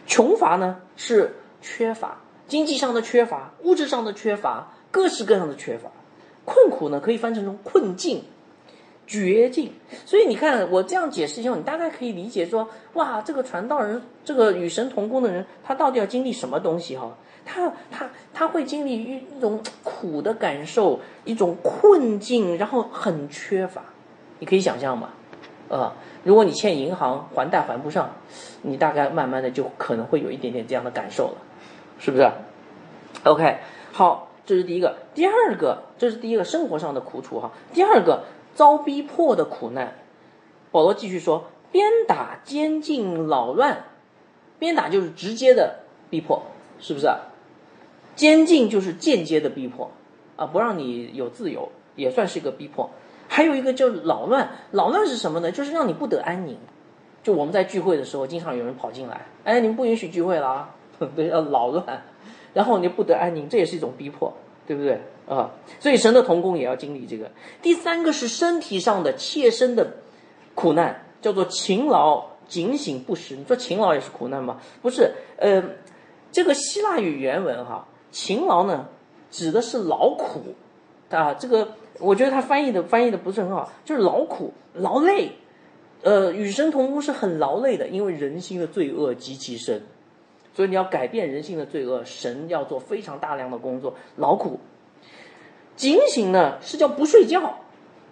[0.04, 5.92] 穷乏呢是缺乏，经济上的缺乏，物质上的缺乏，各式各样的缺乏。
[6.44, 8.24] 困苦呢可以翻成成困境。
[9.06, 9.70] 绝境，
[10.06, 17.14] 所以你看我这样解释以后，你大概可以理解说，哇，这个传道人，这个与神同工的人，他到底要经历什么东西哈？
[17.44, 23.82] 他他他会经历一一种苦的感受，一种困境，然后很缺乏，
[24.38, 25.10] 你可以想象吗？
[25.68, 28.10] 呃，如果你欠银行还贷还不上，
[28.62, 31.36] 你大概慢慢的就可能会有一点点这样的感受了，
[31.98, 32.30] 是不是
[33.24, 33.58] ？OK，
[33.92, 38.24] 好，这是第一个，第二个，这是第一个生活上的苦楚哈，第二个。
[38.54, 39.94] 遭逼迫的苦难，
[40.70, 43.84] 保罗继续说：鞭打、监禁、扰乱。
[44.58, 46.42] 鞭打就是直接的逼迫，
[46.78, 47.08] 是不是？
[48.14, 49.90] 监禁就是间接的逼迫，
[50.36, 52.88] 啊，不让你有自由，也算是一个逼迫。
[53.28, 55.50] 还有一个叫扰乱，扰乱是什么呢？
[55.50, 56.56] 就是让你不得安宁。
[57.22, 60.74] 就我们在聚会的时候，经常有人跑进来，哎，你们不允许聚会了啊，
[61.16, 62.04] 对，要扰乱，
[62.52, 64.32] 然后你不得安宁，这也是一种逼迫。
[64.66, 65.50] 对不对啊？
[65.80, 67.30] 所以神的童工也要经历这个。
[67.62, 69.94] 第三个是身体上的切身的
[70.54, 73.36] 苦难，叫做勤劳、警醒不时。
[73.36, 74.60] 你说勤劳也是苦难吗？
[74.82, 75.62] 不是，呃，
[76.30, 78.88] 这个希腊语原文哈，勤劳呢
[79.30, 80.54] 指的是劳苦
[81.10, 81.34] 啊。
[81.34, 85.32] 这个我觉得他翻译的翻译的不是很好，就是劳苦、劳累。
[86.02, 89.82] 呃，与神同工是很劳累的，因为人心的罪恶极其深。
[90.54, 94.60] 所以你要改变人性的罪恶，神要做非常大量的工作，劳苦。
[95.76, 97.58] 警醒呢是叫不睡觉，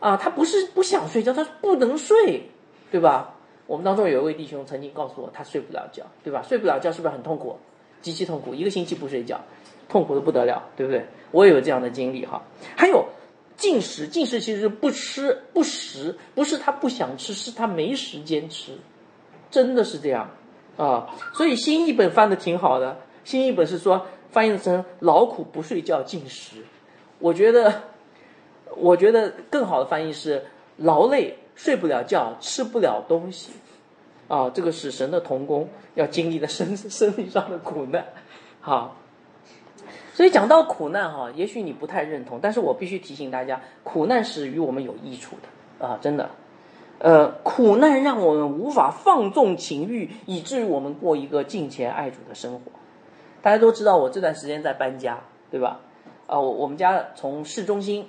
[0.01, 2.51] 啊，他不是不想睡觉，他不能睡，
[2.91, 3.35] 对吧？
[3.67, 6.43] 我们当中有一位弟兄曾经告诉我，他睡不了觉，对吧？
[6.43, 7.57] 睡不了觉是不是很痛苦？
[8.01, 9.41] 极其痛苦，一个星期不睡觉，
[9.89, 11.07] 痛苦的不得了，对不对？
[11.31, 12.43] 我也有这样的经历哈。
[12.77, 13.07] 还有
[13.57, 18.73] 进食，进食其实不吃不食，不是他不想吃，是他没时间吃，
[19.51, 20.29] 真的是这样。
[20.77, 22.99] 啊，所以新译本翻的挺好的。
[23.25, 26.57] 新译本是说翻译成“劳苦不睡觉进食”，
[27.23, 27.73] 我觉得，
[28.77, 30.45] 我觉得更好的翻译是
[30.77, 33.53] “劳累睡不了觉吃不了东西”。
[34.27, 38.05] 啊，这个是神的童工要经历的身身体上的苦难。
[38.61, 38.97] 好，
[40.15, 46.31] 所以讲到苦难哈，也许你不太认同，但是我必须提醒大家，苦难是与我们有益处的啊，真的。
[46.99, 52.73] 呃，苦难让我们无法放纵情欲，以至于我们过一个敬虔爱主的生活。
[53.43, 55.19] 大家都知道，我这段时间在搬家，
[55.51, 55.81] 对吧？
[56.33, 58.09] 啊，我我们家从市中心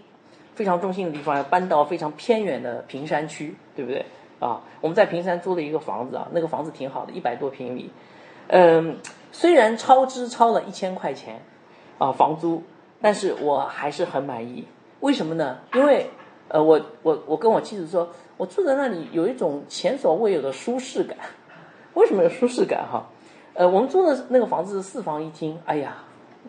[0.55, 4.05] 非常中心的地方要搬到非常偏远的平山区，对不对？
[4.39, 7.91] 啊，我们在平山租了一个房子啊，那个房子挺好的，一百多平米。
[8.47, 8.97] 嗯，
[9.33, 11.41] 虽然超支超了一千块钱
[11.97, 12.63] 啊房租，
[13.01, 14.65] 但是我还是很满意。
[15.01, 15.57] 为什么呢？
[15.73, 16.09] 因为
[16.47, 18.07] 呃，我我我跟我妻子说，
[18.37, 21.17] 我住在那里有一种前所未有的舒适感。
[21.93, 23.09] 为什么有舒适感哈？
[23.53, 25.59] 呃，我们租的那个房子是四房一厅。
[25.65, 25.97] 哎呀，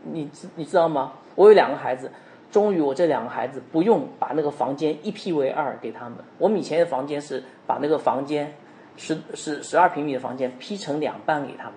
[0.04, 1.14] 你知你知道吗？
[1.34, 2.10] 我有两个孩子，
[2.50, 6.18] 终于我这两个孩子不用把那个房间一劈为二给他们。
[6.38, 8.54] 我们以前的房间是把那个房间
[8.96, 11.74] 十十十二平米的房间劈成两半给他们，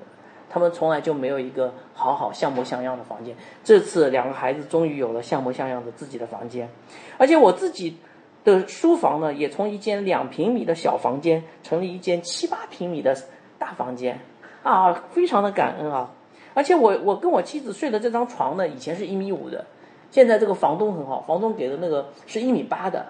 [0.49, 3.35] 他们从来就没有一个好好像模像样的房间。
[3.63, 6.69] 这次两个孩子终于有了像模像样的自己的房间，
[7.17, 7.97] 而且我自己
[8.43, 13.15] 的书房呢，也从一间两平米的小房间成了一间七八平米的
[13.57, 14.19] 大房间。
[14.63, 16.11] 啊，非常的感恩啊！
[16.57, 19.63] 而且我我跟我妻子睡的这张床呢，以前是一米五的，
[20.09, 23.05] 现在这个房东很好，房东给的那个是一米八的，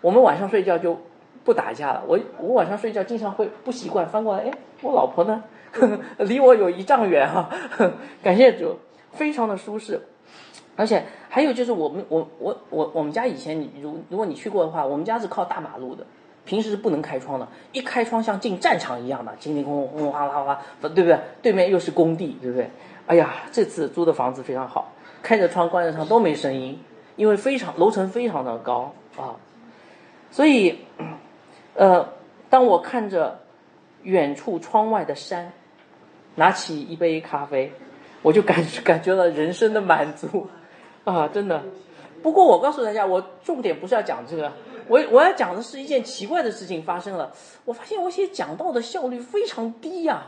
[0.00, 0.98] 我们晚上睡觉就
[1.44, 2.02] 不打架了。
[2.08, 4.50] 我我晚上睡觉经常会不习惯翻过来，哎，
[4.82, 5.40] 我老婆呢？
[5.70, 5.86] 呵
[6.18, 7.48] 呵离我有一丈远哈。
[8.24, 8.76] 感谢主，
[9.12, 10.00] 非常的舒适。
[10.74, 16.04] 而且还有就是我们我我我我们家以前你如如果你去过的话，我们家是靠大马路的。
[16.50, 21.16] 平时是不能开窗的，一开窗像进战场一样的，叮叮咣咣轰哗啦哗，对不对？
[21.40, 22.68] 对面又是工地，对不对？
[23.06, 26.76] 哎呀，这次租的房子非常好，开着窗关着窗都没声音，
[27.14, 29.38] 因为非常楼层非常的高啊，
[30.32, 30.76] 所以，
[31.74, 32.08] 呃，
[32.48, 33.38] 当我看着
[34.02, 35.52] 远处窗外的山，
[36.34, 37.72] 拿起一杯咖啡，
[38.22, 40.48] 我就感感觉了人生的满足
[41.04, 41.62] 啊，真的。
[42.24, 44.52] 不过我告诉大家，我重点不是要讲这个。
[44.88, 47.32] 我我要讲的是一件奇怪的事情发生了，
[47.64, 50.26] 我发现我写讲道的效率非常低呀，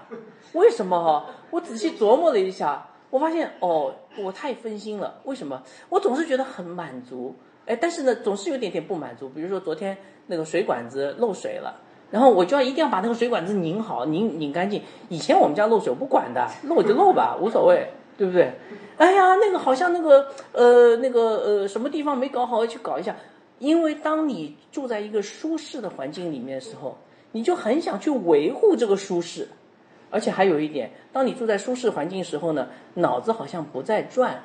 [0.53, 1.27] 为什么哈？
[1.51, 5.21] 我仔细琢磨了一下，我发现哦，我太分心了。
[5.25, 5.62] 为什么？
[5.88, 7.35] 我总是觉得很满足，
[7.67, 9.29] 哎，但是呢，总是有点点不满足。
[9.29, 14.83] 比如说昨天那个水管子漏水了，然后我就要一定要把那个水管子拧好，拧拧干净。
[15.09, 18.53] 以前我们家漏水我不管的，漏就漏吧，无所谓，对不对？
[18.97, 23.15] 哎呀，那个好像那个呃那个呃什么地方没搞好，要去搞一下。
[23.62, 26.98] 因为当你住在一个舒适的环境里面的时候，
[27.31, 29.46] 你就很想去维护这个舒适，
[30.11, 34.42] 而且还有一点，当你住在舒适环境时候呢，脑子好像不再转，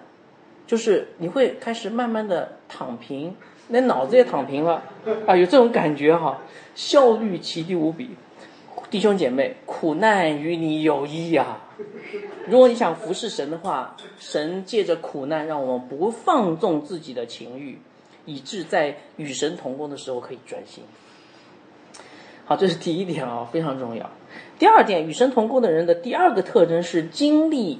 [0.67, 3.35] 就是你会开始慢慢的躺平，
[3.69, 4.83] 那脑子也躺平了，
[5.25, 6.39] 啊，有这种感觉哈，
[6.75, 8.11] 效率奇低无比。
[8.91, 11.57] 弟兄姐妹，苦难与你有益呀。
[12.45, 17.79] 如果你想服侍神的话，神借着苦难让我们不放纵自己的情欲。
[18.27, 20.83] 以致在与神同工的时候可以专心。
[22.45, 24.09] 好，这是第一点啊，非常重要。
[24.59, 27.79] 第二点，与神同工的人的第二个特征是经历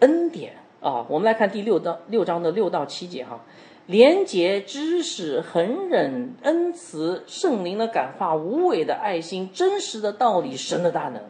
[0.00, 1.06] 恩典啊。
[1.08, 3.40] 我们来看第六章六章的六到七节哈，
[3.86, 11.22] 廉洁、知识、恒忍、恩慈、圣灵的感化、无伪的爱心、真实的道理、神的大能，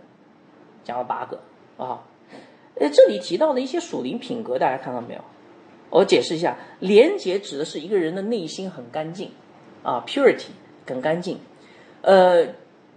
[0.83, 1.41] 讲了八个
[1.77, 2.03] 啊。
[2.79, 5.21] 呃，这里提到的一些属灵品格，大家看到没有？
[5.97, 9.31] 我解释一下，廉洁指的是一个人的内心很干净，
[9.83, 10.49] 啊，purity
[10.87, 11.39] 很干净。
[12.03, 12.49] 呃，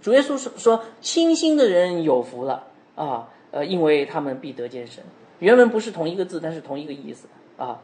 [0.01, 5.01] 主耶稣说说，清心的人有福了，啊，呃，因为他们必得见神。
[5.39, 7.79] 原文不是同一个字，但是同一个意思啊。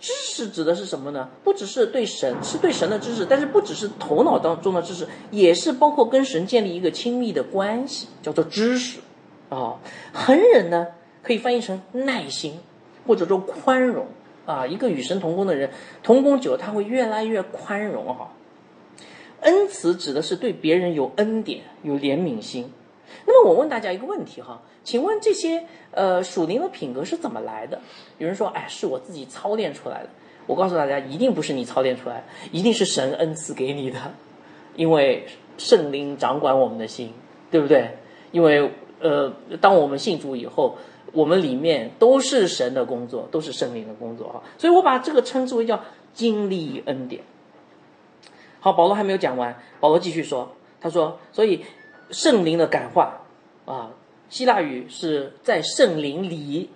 [0.00, 1.30] 知识指的是什么呢？
[1.44, 8.98] 不只是对神，是对神的知识，但是不只是头脑当中的知识，也是包括跟神建立一个亲密的关系，叫做知识。
[9.48, 9.78] 啊，
[10.12, 10.88] 恒忍呢，
[11.22, 12.58] 可以翻译成耐心，
[13.06, 14.08] 或者说宽容。
[14.46, 15.70] 啊，一个与神同工的人，
[16.02, 18.30] 同工久，他会越来越宽容哈。
[19.40, 22.72] 恩慈指的是对别人有恩典、有怜悯心。
[23.26, 27.80] 那么我问大家一个问题哈，请问这些呃属灵的品格是怎么来的？
[28.18, 30.08] 有人说，哎，是我自己操练出来的。
[30.46, 33.98] 我告诉大家，一定不是你操练出来，一定是神恩赐给你的，
[34.76, 35.26] 因为
[35.58, 37.12] 圣灵掌管我们的心，
[37.50, 37.90] 对不对？
[38.30, 38.70] 因为
[39.00, 40.78] 呃，当我们信主以后。
[41.16, 47.22] 我们里面都是神的工作，都是圣灵的工作哈，所以我把这个称之为叫经历恩典。
[48.60, 51.64] 好，保罗还没有讲完，保罗继续说，他说，所以
[52.10, 53.22] 圣灵的感化
[53.64, 53.90] 啊，
[54.28, 56.68] 希腊语是在圣灵里。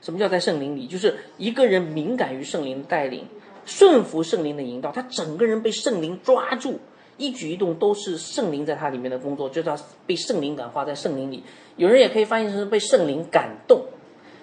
[0.00, 0.86] 什么叫在圣灵里？
[0.86, 3.26] 就是一个人敏感于圣灵的带领，
[3.64, 6.80] 顺服圣灵的引导，他整个人被圣灵抓住。
[7.16, 11.42] 一举一动都是圣灵在他里面的工作，就叫被圣灵感化在圣灵里。
[11.76, 13.84] 有人也可以翻译成被圣灵感动。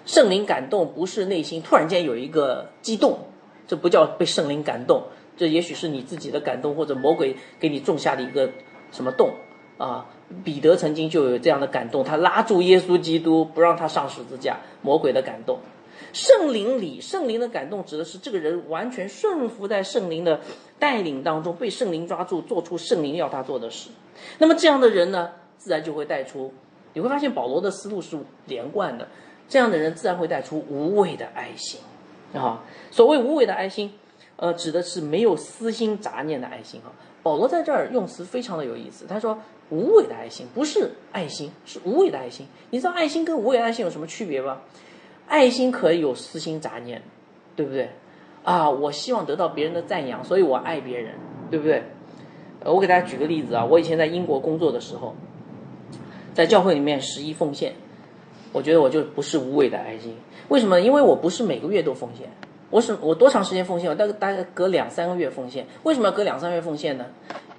[0.04, 3.20] 圣灵感动不是内心突然间有一个激动，
[3.68, 5.04] 这不叫被圣灵感动，
[5.36, 8.50] 这也许是你自己的感动或者魔鬼给你种下的一个
[8.90, 9.34] 什么洞
[9.78, 10.06] 啊，
[10.42, 15.58] 彼得曾经就有这样的感动，他拉住耶稣基督不让他上十字架，魔鬼的感动。
[16.12, 20.40] 圣灵里，圣灵的感动指的是这个人完全顺服在圣灵的
[20.78, 23.90] 带领当中，被圣灵抓住，做出圣灵要他做的事。
[24.38, 26.52] 那么这样的人呢，自然就会带出，
[26.92, 29.08] 你会发现保罗的思路是连贯的。
[29.48, 31.80] 这样的人自然会带出无畏的爱心
[32.34, 32.62] 啊。
[32.90, 33.92] 所谓无畏的爱心，
[34.36, 36.92] 呃，指的是没有私心杂念的爱心哈。
[37.22, 39.38] 保罗在这儿用词非常的有意思，他说
[39.70, 42.46] 无畏的爱心不是爱心，是无畏的爱心。
[42.70, 44.60] 你知道爱心跟无畏爱心有什么区别吗？
[45.28, 47.02] 爱心可以有私心杂念，
[47.56, 47.88] 对不对？
[48.44, 51.14] 啊，我希望得到别人的赞扬，所以我爱别人，
[51.50, 51.82] 对不对？
[52.64, 55.14] 我给大家举个例子啊，我以前在英国工作的时候，
[56.34, 57.72] 在教会里面十一奉献，
[58.52, 60.16] 我觉得我就不是无谓的爱心。
[60.48, 60.80] 为什么？
[60.80, 62.28] 因为我不是每个月都奉献，
[62.70, 63.88] 我是我多长时间奉献？
[63.88, 65.66] 我大概大概隔两三个月奉献。
[65.84, 67.06] 为什么要隔两三个月奉献呢？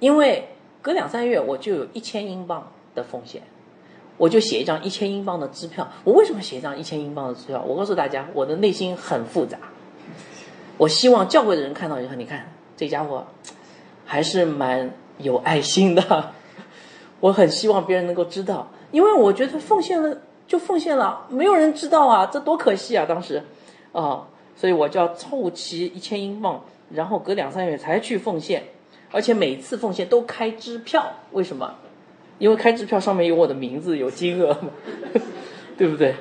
[0.00, 0.48] 因为
[0.80, 3.42] 隔两三个月我就有一千英镑的奉献。
[4.16, 5.88] 我就写一张一千英镑的支票。
[6.04, 7.62] 我为什么写一张一千英镑的支票？
[7.66, 9.58] 我告诉大家，我的内心很复杂。
[10.76, 13.24] 我希望教会的人看到以后，你看这家伙
[14.04, 16.32] 还是蛮有爱心的。
[17.20, 23.06] 我很希望别人能够知道，因为我觉得奉献了就奉献了，没有人知道啊，这多可惜啊！
[23.06, 23.42] 当时
[23.92, 28.64] 啊，所以我就要凑齐一千英镑，然后隔两三月才去奉献，
[29.10, 31.12] 而且每次奉献都开支票。
[31.32, 31.74] 为什么？
[32.38, 34.70] 因为开支票上面有我的名字，有金额嘛，
[35.78, 36.14] 对不对？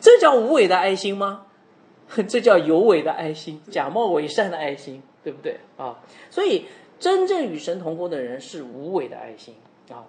[0.00, 1.42] 这叫无伪的爱心吗？
[2.28, 5.98] 这叫有伪的爱心，假冒伪善的爱心，对不对啊？
[6.30, 6.66] 所以
[6.98, 9.54] 真正与神同工的人是无伪的爱心
[9.90, 10.04] 啊。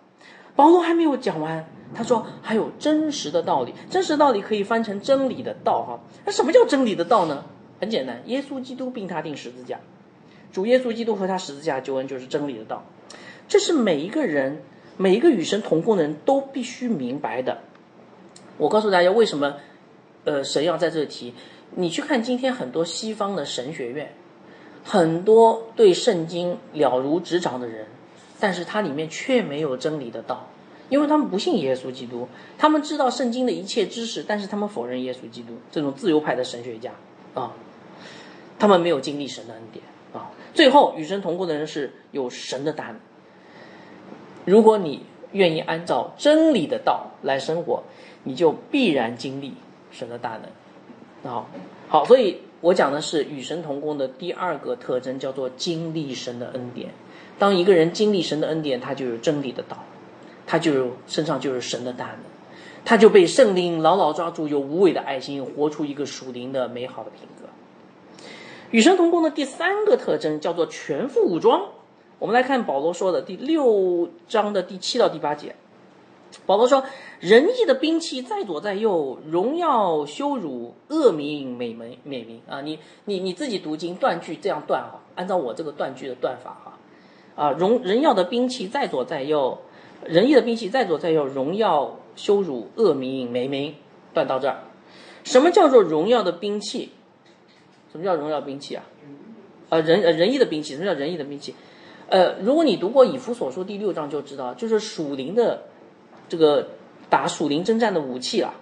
[0.55, 5.99] 保罗还没有讲完，他说还有真实的道理，真实道理可以翻成真理的道哈。
[6.25, 7.45] 那什么叫真理的道呢？
[7.79, 9.79] 很简单，耶稣基督并他定十字架，
[10.51, 12.83] 主耶稣基督和他十字架救恩就是真理的道，
[13.47, 14.63] 这是每一个人。
[14.97, 17.59] 每一个与神同工的人都必须明白的。
[18.57, 19.57] 我告诉大家为什么，
[20.25, 21.33] 呃，神要在这提。
[21.75, 24.13] 你去看今天很多西方的神学院，
[24.83, 27.85] 很多对圣经了如指掌的人，
[28.39, 30.47] 但是它里面却没有真理的道，
[30.89, 32.27] 因为他们不信耶稣基督。
[32.57, 35.53] 他们知道圣经的一切知识，但是他们否认耶稣基督。
[35.71, 36.91] 这种自由派的神学家
[37.35, 37.53] 啊，
[38.57, 40.31] 他们没有经历神的恩典啊。
[40.55, 42.95] 最后与神同工的人是有神的大能。
[44.47, 45.01] 如果你
[45.33, 47.83] 愿意按照真理的道来生活，
[48.23, 49.53] 你就必然经历
[49.91, 51.29] 神的大能。
[51.29, 51.49] 好，
[51.89, 56.91] 好，所以我讲的是与神同工的第二个特征，叫做经历神的恩典。
[57.37, 59.83] 当一个人经历神的恩典，他就有真理的道，
[60.45, 62.19] 他就有身上就是神的大能，
[62.85, 67.49] 他就被圣灵牢牢抓住，有无畏的爱心，活出一个属灵的美好的品格。
[68.71, 71.71] 与神同工的第三个特征叫做全副武装。
[72.19, 75.55] 我们来看保罗说的第六章的第七到第八节。
[76.45, 76.83] 保罗说
[77.21, 82.59] ：“仁义的兵器在左在右，荣耀羞辱恶名美名美名啊！
[82.61, 86.77] 你你你自己读经断句这样断哈，按照我这个断句的断法哈
[87.35, 89.59] 啊，荣荣耀的兵器在左在右，
[90.05, 93.75] 仁义的兵器在左在右，荣耀羞辱恶名美名，
[94.13, 94.63] 断到这儿。
[95.23, 96.91] 什么叫做荣耀的兵器？
[97.91, 98.83] 什么叫荣耀兵器啊？
[99.69, 101.55] 啊，仁仁义的兵器，什么叫仁义的兵器？
[102.09, 105.63] 呃，如果你读过以弗所书第六章，就知道，就是属灵的
[106.29, 106.69] 这个
[107.09, 108.53] 打属灵征战的武器了，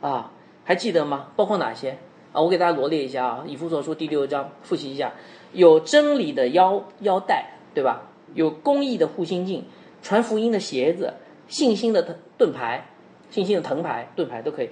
[0.00, 0.32] 啊，
[0.64, 1.28] 还记得吗？
[1.36, 1.98] 包括哪些？
[2.32, 5.12] 啊，我给大家罗列一下啊，以弗所书第六章，复习一下，
[5.52, 8.08] 有真理的腰腰带，对吧？
[8.32, 9.64] 有公义的护心镜，
[10.02, 11.12] 传福音的鞋子，
[11.46, 12.88] 信心的盾盾牌，
[13.30, 14.70] 信心的藤牌盾牌都可以，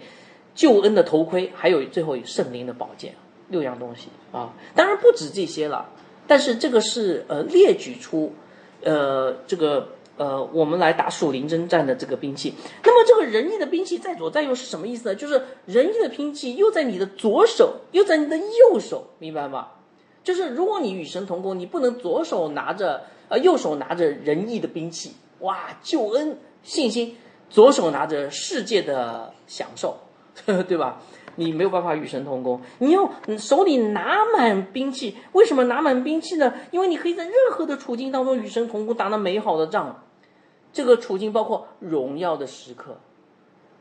[0.55, 3.15] 救恩的头盔，还有最后圣灵的宝剑，
[3.49, 5.91] 六样东西啊，当然不止这些了。
[6.27, 8.33] 但是这个是呃列举出，
[8.83, 12.55] 呃这个呃我们来打蜀林征战的这个兵器。
[12.85, 15.15] 那么这个仁义的兵器在左在右是什么意思呢？
[15.15, 19.69] 就是仁义的兵器又在你的左手，又在你的右手，明白吗？
[20.25, 27.17] 就是如果你与神同工，你不能左手拿着呃右手拿着仁义的兵器，哇，救恩信心，
[27.51, 29.97] 左手拿着世界的享受，
[30.69, 31.01] 对吧？
[31.37, 35.17] 你没有办法与神同工，你要手里拿满兵器。
[35.33, 36.53] 为什么拿满兵器呢？
[36.71, 40.05] 因为你可以在任何的处境当中与神同工，打那美好的仗。
[40.73, 42.99] 这个处境包括荣耀的时刻，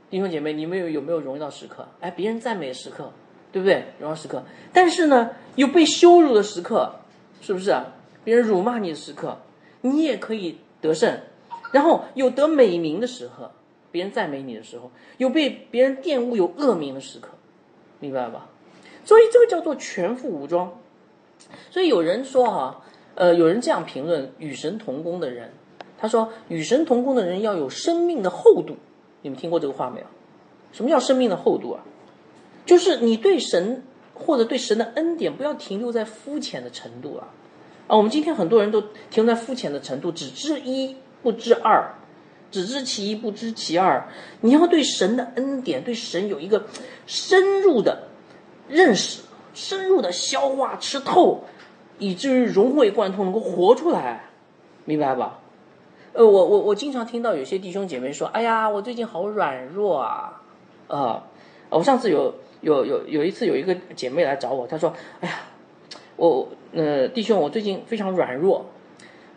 [0.09, 1.87] 弟兄姐妹，你们有有没有荣耀的时刻？
[1.99, 3.11] 哎，别人赞美时刻，
[3.51, 3.85] 对不对？
[3.99, 4.43] 荣耀时刻。
[4.71, 6.95] 但是呢，有被羞辱的时刻，
[7.41, 7.75] 是不是？
[8.23, 9.37] 别人辱骂你的时刻，
[9.81, 11.19] 你也可以得胜。
[11.71, 13.51] 然后有得美名的时候，
[13.91, 17.29] 别人赞美你的时候，有被别人玷污、有恶名的时刻。
[17.99, 18.49] 明白吧？
[19.05, 20.71] 所以这个叫做全副武装。
[21.69, 22.81] 所以有人说哈，
[23.15, 25.51] 呃，有人这样评论与神同工的人，
[25.97, 28.77] 他说与神同工的人要有生命的厚度。
[29.21, 30.05] 你们听过这个话没有？
[30.71, 31.83] 什么叫生命的厚度啊？
[32.65, 33.83] 就是你对神
[34.13, 37.27] 或者对神的恩典不要停留在肤浅的程度啊。
[37.87, 41.93] 啊，我们今天很多人都停留在肤浅的程度，只知一不知二，
[42.51, 44.07] 只知其一不知其二。
[44.41, 46.65] 你要对神的恩典，对神有一个
[47.07, 48.09] 深入的
[48.67, 49.23] 认识，
[49.53, 51.45] 深入的消化吃透，
[51.97, 54.25] 以至于融会贯通，能够活出来，
[54.85, 55.39] 明白吧？
[56.13, 60.41] 呃，我我我经常听到有些弟兄姐妹说：“哎呀，我最近好软弱啊！”
[60.87, 61.23] 啊，
[61.69, 65.35] 我上次有有有有一次有一个姐妹来找我，她说：“哎呀，
[66.17, 68.65] 我呃弟兄，我最近非常软弱，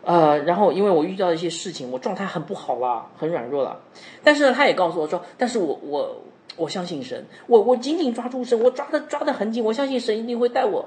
[0.05, 3.81] 呃，然后因为我遇到一些事情，我状态很不好了，很软弱了。
[4.23, 6.21] 但是呢，她也告诉我说，但是我我
[6.55, 10.85] 我相信神，我我紧紧抓住神，我抓的抓的很紧，我相信神一定会带我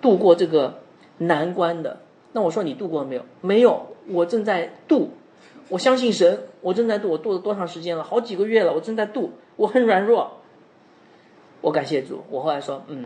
[0.00, 0.78] 度过这个
[1.18, 2.00] 难关的。
[2.32, 3.24] 那我说你度过了没有？
[3.40, 5.10] 没有，我正在度。”
[5.70, 8.02] 我相信神，我正在度，我度了多长时间了？
[8.02, 10.38] 好几个月了，我正在度，我很软弱。
[11.60, 13.04] 我感谢主，我后来说，嗯，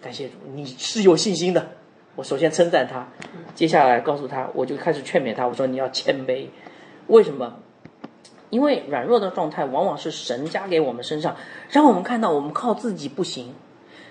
[0.00, 1.72] 感谢主，你是有信心的。
[2.20, 3.08] 我首先称赞他，
[3.54, 6.48] 接下来告诉他，我就开始劝勉他，我说你要谦卑。
[7.06, 7.56] 为什么？
[8.50, 11.34] 因为软弱的状态往往是神加给我们身上，
[11.70, 13.54] 让我们看到我们靠自己不行。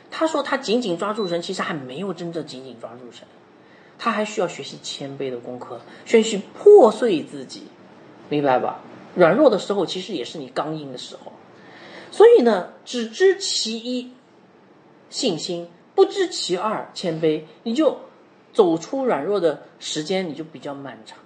[0.10, 3.28] 他说他紧紧抓住神，其实还没有真正紧紧抓住神，
[4.00, 7.68] 他还需要学习谦卑的功课，学习破碎自己。
[8.28, 8.80] 明白吧？
[9.14, 11.32] 软弱的时候，其实也是你刚硬的时候。
[12.10, 14.12] 所以呢，只知其一，
[15.12, 15.68] 信心；
[16.00, 17.42] 不知其二，谦卑。
[17.64, 17.98] 你就
[18.54, 21.18] 走出软弱的时间，你就比较漫长。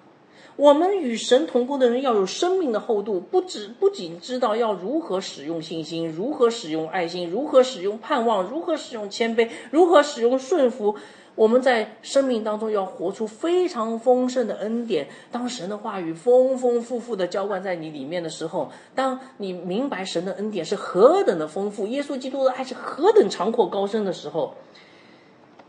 [0.55, 10.95] 我们与神同工的人要有生命的厚度，不止不仅知道要如何使用信心，如何使用爱心，如何使用盼望，如何使用谦卑，如何使用顺服。
[11.36, 15.07] 我们在生命当中要活出非常丰盛的恩典。
[15.31, 24.55] 当神的话语丰丰富富的浇灌在你里面的时候，当你明白神的恩典是何等的丰富，耶稣基督的爱是何等长阔高深的时候，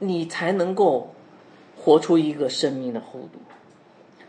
[0.01, 1.15] 你才能够
[1.77, 3.41] 活出一个生命的厚度。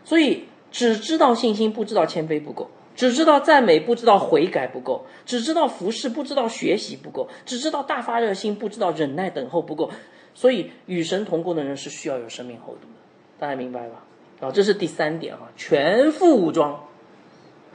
[0.04, 9.90] 所以，只知道信心不知道谦卑不够，只知道赞美不知道悔改不够，只知道服侍不知道学习不够，只知道大发热心不知道忍耐等候不够。
[10.36, 13.00] 所以，与神同工的人是需要有生命厚度的，
[13.38, 14.04] 大家明白吧？
[14.40, 16.84] 啊，这是第三点啊，全副武装，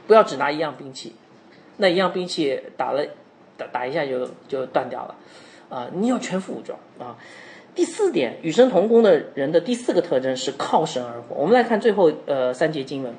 [0.06, 1.12] 不要只拿一样兵器，
[1.76, 3.04] 那一样兵器打了
[3.56, 5.16] 打打一下就就断掉了，
[5.68, 7.18] 啊，你要全副武装啊。
[7.74, 11.34] 第四点，与神同工的人的第四个特征是靠神而活。
[11.34, 13.12] 我们来看最后呃三节经文，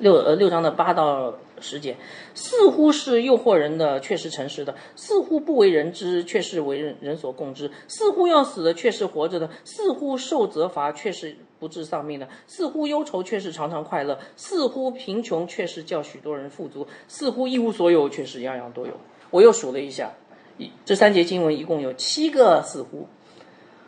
[0.00, 1.34] 六呃六章的八到。
[1.62, 1.94] 十节，
[2.34, 18.92] 似乎是诱惑人的，却是诚实的；似乎不为人知，却是为人人所共知；似乎要死的，却是活着的；似乎受责罚，却是不治丧命的；似乎忧愁，却是常常快乐；似乎贫穷，却是叫许多人富足；似乎一无所有，却是样样都有。
[19.30, 20.12] 我又数了一下，
[20.56, 23.06] 一这三节经文一共有七个似乎，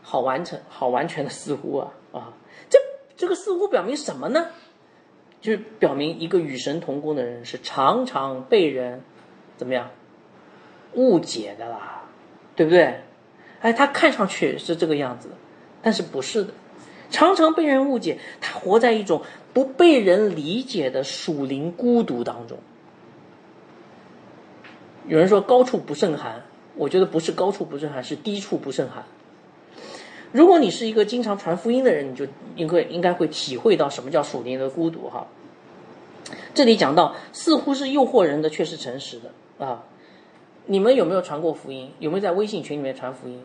[0.03, 2.35] 好完成，好完全的似乎啊啊！
[2.69, 2.79] 这
[3.17, 4.49] 这个似乎表明什么呢？
[5.43, 9.03] 就是表明一个与神同工的人是常常被人
[9.59, 9.91] 怎么样
[10.95, 12.05] 误解的啦，
[12.57, 13.01] 对不对？
[13.61, 15.31] 哎，他看上去是这个样子，
[15.83, 16.55] 但是不是的，
[17.11, 18.19] 常常被人误解。
[18.41, 19.23] 他活在一种
[19.53, 22.59] 不被人理解的属灵孤独当中。
[25.09, 26.43] 有人说高处不胜寒，
[26.77, 29.05] 我觉得不是高处不胜寒，是低处不胜寒。
[30.33, 32.27] 如果你是一个经常传福音的人，你就
[32.57, 35.27] 应该应该会体会到什么叫属灵的孤独哈。
[36.55, 39.85] 这里讲到，似乎是诱惑人的，却是诚实的啊。
[40.67, 41.91] 你们有没有传过福音？
[41.99, 43.43] 有没有在微信群里面传福音？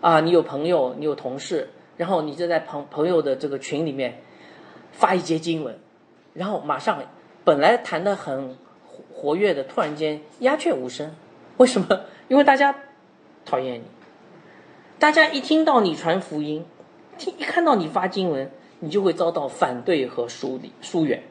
[0.00, 4.20] 啊，你有朋友，你有同事，然后你就在朋朋友的这个群里面
[4.92, 5.76] 发一节经文，
[6.34, 7.02] 然后马上
[7.44, 8.56] 本来谈的很
[9.12, 11.14] 活跃的，突然间鸦雀无声，
[11.56, 12.00] 为什么？
[12.28, 12.74] 因为大家
[13.44, 13.84] 讨厌你。
[15.02, 16.64] 大家一听到你传福音，
[17.18, 18.48] 听一看到你发经文，
[18.78, 21.24] 你就会遭到反对和疏离疏远。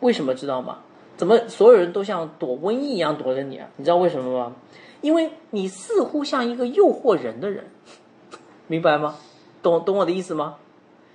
[0.00, 0.78] 为什么知道吗？
[1.16, 3.68] 怎么所有人都像躲瘟疫一样躲着你啊？
[3.76, 4.56] 你知道为什么吗？
[5.02, 7.66] 因为你似乎像一个诱惑人的人，
[8.66, 9.14] 明白吗？
[9.62, 10.56] 懂懂我的意思吗？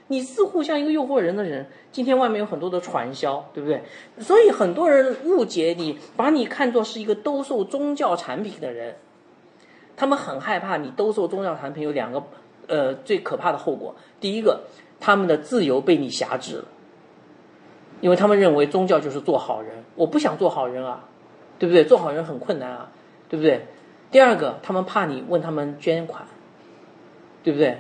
[0.08, 1.68] 你似乎像一个诱惑人的人。
[1.92, 3.84] 今天外面有很多的传销，对不对？
[4.20, 8.96] 所以很多人误解你，把你看作是一个兜售宗教产品的人。
[9.98, 12.24] 他们很害怕你兜售宗教产品有两个，
[12.68, 13.96] 呃，最可怕的后果。
[14.22, 14.62] 第一个，
[15.00, 16.66] 他们的自由被你辖制了，
[18.00, 19.84] 因为他们认为宗教就是做好人。
[19.96, 21.04] 我不想做好人啊，
[21.58, 21.84] 对不对？
[21.84, 22.92] 做好人很困难啊，
[23.28, 23.66] 对不对？
[24.12, 26.24] 第二个，他们怕你问他们捐款，
[27.44, 27.80] 对不对？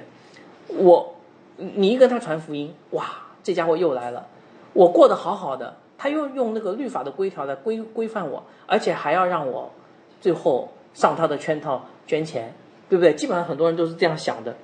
[0.69, 1.15] 我，
[1.55, 3.05] 你一跟他传福音，哇，
[3.43, 4.27] 这家伙又来了，
[4.73, 9.71] 我过得好好的，他又用那个律法的规条来规规范我，而且还要让我
[10.19, 12.55] 最后上他的圈套捐钱，
[12.89, 13.13] 对不对？
[13.13, 14.55] 基本上很多人都是这样想的，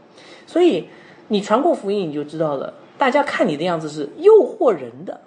[0.48, 0.88] 所以
[1.28, 5.22] 你传过福音，你就知道了，大家看你的样子是诱惑人的，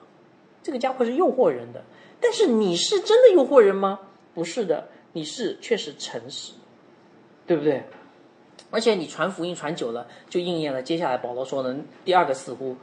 [0.62, 1.85] 这个家伙是诱惑人的，
[2.21, 4.01] 但是你是真的诱惑人吗？
[4.35, 6.55] 不是的，你是确实诚实，
[7.47, 7.85] 对不对？
[8.71, 12.77] 而且你传福音传久了，就应验了接下来保罗说的第二个似乎，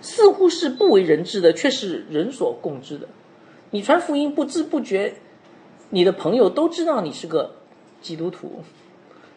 [0.00, 3.06] 似乎是不为人知的，却是人所共知的。
[3.70, 5.14] 你传福音不知不觉，
[5.90, 7.54] 你的朋友都知道你是个
[8.02, 8.60] 基督徒，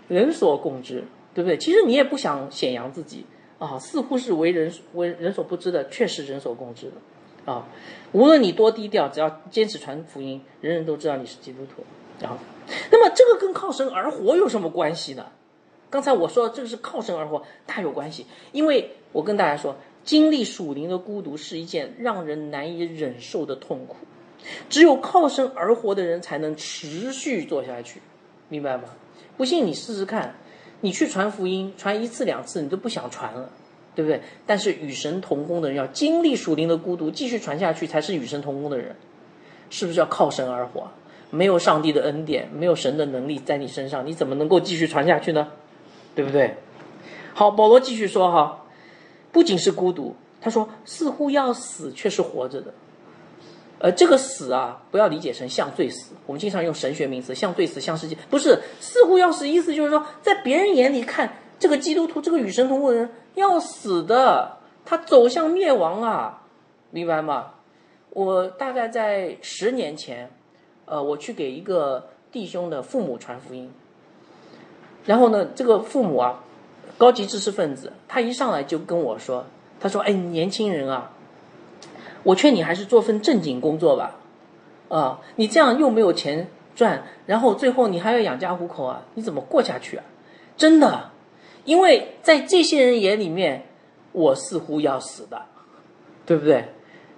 [0.10, 1.58] 人所共知，对不对？
[1.58, 3.26] 其实你也不想显扬自己
[3.60, 7.68] 啊，似乎是为人为人所不知的，确实人所共知的啊。
[8.12, 12.40] 无论你多低调，只要坚持传福音，人人都知道你是基督徒啊。
[12.92, 15.28] 那么这个跟靠神而活有什么关系呢？
[15.90, 18.26] 刚才我说这个是靠神而活，大有关系。
[18.52, 23.96] 因为我跟大家说，经历属灵的孤独是一件让人难以忍受的痛苦，
[24.68, 28.02] 只有靠神而活的人才能持续做下去，
[28.50, 28.84] 明白吗？
[29.38, 30.36] 不信你试试看，
[30.82, 33.50] 你去传福音，传一次两次你都不想传了，
[33.96, 34.22] 对不对？
[34.46, 38.96] 但是与神同工的人要经历属灵的孤独，继续传下去才是与神同工的人，
[39.70, 40.90] 是不是要靠神而活？
[41.32, 45.50] 没有上帝的恩典，没有神的能力在你身上，你怎么能够继续传下去呢？
[46.14, 46.56] 对不对？
[47.34, 48.64] 好，保罗继续说哈，
[49.34, 52.74] 不仅是孤独，他说似乎要死，却是活着的。
[53.80, 56.14] 呃，这个死啊，不要理解成像罪死。
[56.26, 66.44] 我们经常用神学名词，像罪死，像世界，不是似乎要死，意思就是说，在别人眼里看这个基督徒，这个与神同工的人要死的，他走向灭亡啊，
[66.92, 67.52] 明白吗？
[68.12, 70.32] 我大概在十年前，
[70.86, 73.70] 呃，我去给一个弟兄的父母传福音。
[75.06, 76.42] 然后呢，这个父母啊，
[76.98, 79.46] 高级知识分子，他一上来就跟我说
[79.82, 81.12] ：“他说，哎，年轻人啊，
[82.26, 84.18] 我劝你还是做份正经工作吧，
[84.90, 90.04] 啊，你这样又没有钱赚，然后最后你还要养家糊口啊，你怎么过下去啊？
[90.58, 91.12] 真的，
[91.64, 93.66] 因为在这些人眼里面，
[94.12, 95.44] 我似乎要死的，
[96.26, 96.66] 对不对？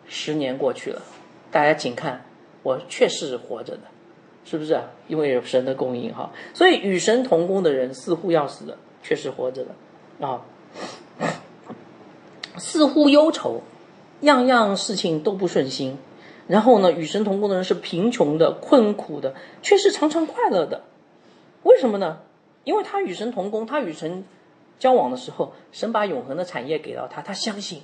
[0.05, 1.01] 十年过去了，
[1.49, 2.25] 大家请看，
[2.61, 3.81] 我确实是活着的。”
[4.49, 4.81] 是不是？
[5.09, 10.41] 因为有神的供应哈，所以与神同工的人似乎要死的，确实活着的啊。
[12.55, 13.61] 似乎忧愁，
[14.21, 15.97] 样样事情都不顺心。
[16.47, 20.83] 然后呢，与神同工的人是贫穷的、困苦的，却是常常快乐的。
[21.63, 22.19] 为什么呢？
[22.63, 24.23] 因为他与神同工，他与神
[24.79, 27.81] 交往的时候，神把永恒的产业给到他，他相信。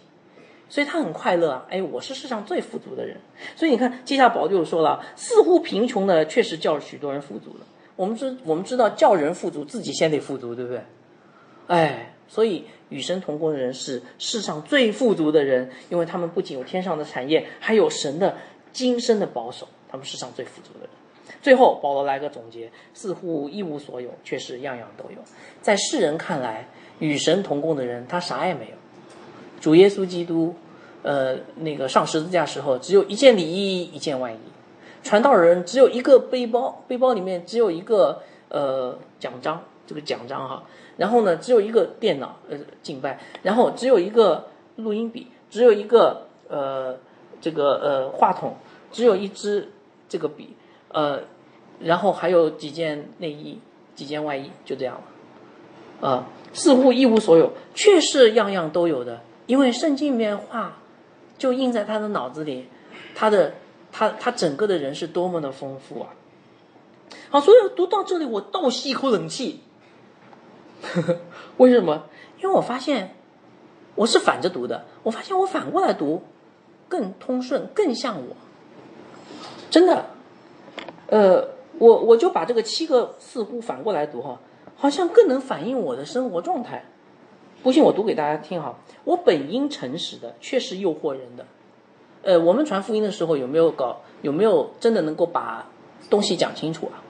[0.70, 1.66] 所以他很快乐啊！
[1.70, 3.18] 哎，我是世上最富足的人。
[3.56, 7.66] 所以你看，接下来宝就说了，似乎贫穷的，确实叫许多人富足了。
[7.96, 10.82] 我们知我们知道，叫人富足，自己先得富足，对不对？
[11.68, 18.36] 哎，所以与神同工的人是世上最富足的人，因为他们不仅有天上的产业，还有神的
[18.72, 20.90] 今生的保守，他们世上最富足的人。
[21.44, 25.18] 最后，保罗来个总结：似乎一无所有，却是样样都有。
[25.62, 26.68] 在世人看来，
[26.98, 28.72] 与神同工的人，他啥也没有。
[29.62, 30.56] 主耶稣基督，
[31.04, 34.38] 呃，那个上十字架时候，只有一件礼衣，一件外衣；
[35.04, 40.64] 传道人只有一个背包，背包里面只有一个呃奖章，这个奖章哈。
[40.98, 46.98] 然后呢，只有一个电脑，呃，敬拜；然后只有一个录音笔，只有一个呃
[47.41, 48.56] 这个呃话筒，
[48.91, 49.72] 只有一支
[50.08, 50.56] 这个笔，
[50.89, 51.22] 呃，
[51.80, 53.60] 然后还有几件内衣，
[53.96, 56.08] 几件外衣，就这样了。
[56.08, 59.22] 啊，似乎一无所有，却是样样都有的。
[59.46, 60.78] 因为圣经里面话
[61.38, 62.68] 就印在他的脑子里，
[63.16, 63.54] 他的
[63.91, 66.10] 他他整个的人是多么的丰富啊！
[67.30, 69.62] 好，所以读到这里，我倒吸一口冷气。
[71.58, 72.04] 为什么？
[72.42, 73.16] 因为我发现
[73.96, 76.22] 我是反着读的，我发现我反过来读
[76.90, 78.36] 更通顺，更像我。
[79.70, 80.06] 真的，
[81.08, 81.48] 呃，
[81.80, 84.40] 我我就把这个七个似乎反过来读哈，
[84.76, 86.86] 好像更能反映我的生活状态。
[87.64, 91.46] 不信我读给大家听哈，我本应诚实的，却是诱惑人的。
[92.24, 94.02] 呃，我们传福音的时候有没有搞？
[94.22, 95.68] 有没有真的能够把
[96.10, 97.04] 东西讲清楚啊？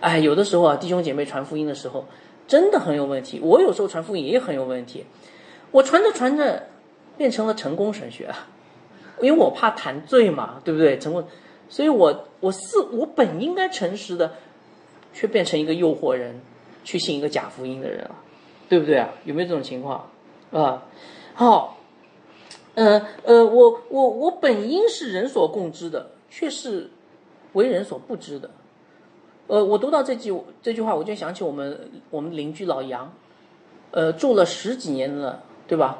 [0.00, 2.04] 哎，有的时候啊，弟兄姐妹传福音的时候
[2.48, 3.38] 真的很有问题。
[3.40, 5.04] 我有时候传福音也很有问题。
[5.70, 6.66] 我传着传着
[7.16, 8.34] 变成了成功神学，
[9.20, 10.98] 因为我怕谈罪嘛，对不对？
[10.98, 11.24] 成功，
[11.68, 14.32] 所以我我是我本应该诚实的，
[15.12, 16.40] 却变成一个诱惑人
[16.82, 18.16] 去信一个假福音的人了。
[18.68, 19.08] 对不对啊？
[19.24, 20.10] 有没有这种情况
[20.52, 20.86] 啊？
[21.32, 21.78] 好，
[22.74, 26.90] 呃呃，我我我本应是人所共知的，却是
[27.54, 28.50] 为人所不知的。
[29.48, 30.32] 呃，我读到这句
[30.62, 33.10] 这句话，我就想起我们我们邻居老杨，
[33.90, 35.98] 呃，住了十几年了，对吧？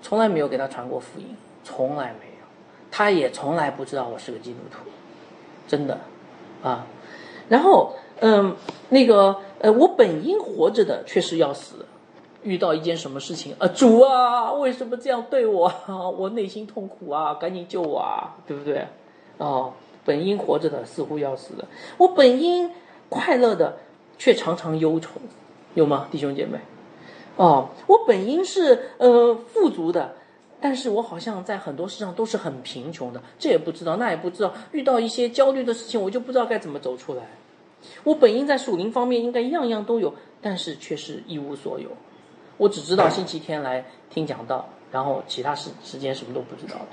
[0.00, 2.32] 从来没有给他传过福音，从来没有。
[2.90, 4.88] 他也从来不知道我是个基督徒，
[5.66, 5.98] 真的，
[6.62, 6.86] 啊，
[7.48, 8.54] 然后嗯，
[8.88, 11.84] 那个呃，我本应活着的，却是要死。
[12.44, 15.72] 遇到一件什么事情啊，主啊，为什么这样对我？
[16.18, 18.86] 我内心痛苦啊，赶紧救我啊，对不对？
[19.38, 19.72] 哦，
[20.04, 21.64] 本应活着的，似乎要死的；
[21.96, 22.70] 我本应
[23.14, 23.76] 快乐的，
[24.18, 25.20] 却常常忧愁，
[25.74, 26.58] 有吗，弟兄姐妹？
[27.36, 30.16] 哦，我本应是呃富足的，
[30.60, 37.22] 但是我好像在很多事上都是很贫穷的，这也不知道，那也不知道，遇到一些焦虑的事情，我就不知道该怎么走出来。
[38.02, 40.12] 我本应在属灵方面应该样样都有，
[40.42, 41.88] 但是却是一无所有。
[42.56, 46.86] 我只知道星期天来听讲道，然后其他时时间什么都不知道了。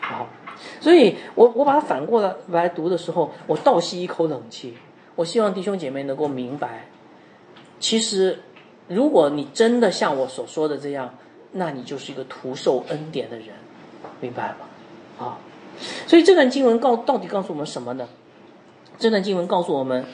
[0.00, 0.26] 好，
[0.80, 4.76] 所以我我把它反过来来读的时候，我倒吸一口冷气。
[5.18, 6.86] 我希望弟兄姐妹能够明白，
[7.80, 8.38] 其实
[8.86, 11.12] 如果你真的像我所说的这样，
[11.50, 13.48] 那你就是一个徒受恩典的人，
[14.20, 14.58] 明白吗？
[15.18, 15.38] 啊，
[16.06, 18.08] 所以这段经文告到底告诉我们什么呢？
[18.96, 20.04] 这段经文告诉我们，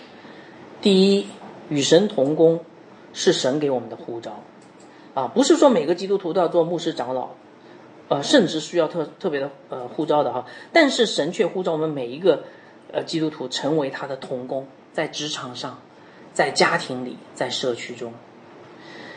[0.80, 1.26] 第一，
[1.68, 2.60] 与神同工
[3.12, 4.42] 是神给我们的呼召。
[5.12, 7.28] 啊，不是说每个基督徒都要做牧师长老，
[8.08, 10.46] 呃，甚至需要特特别的呃呼召的哈。
[10.72, 12.44] 但是神却呼召我们每一个
[12.90, 15.78] 呃基督徒成为他的同工，在职场上，
[16.32, 18.14] 在家庭里，在社区中，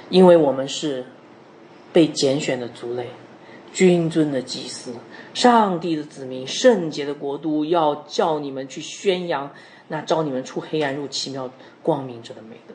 [0.09, 1.05] 因为我们是
[1.93, 3.11] 被拣选的族类，
[3.71, 4.95] 君尊的祭司，
[5.33, 9.51] 上帝的子民，圣洁的国度，要叫你们去宣扬
[9.87, 11.49] 那招你们出黑暗入奇妙
[11.81, 12.73] 光明者的美德。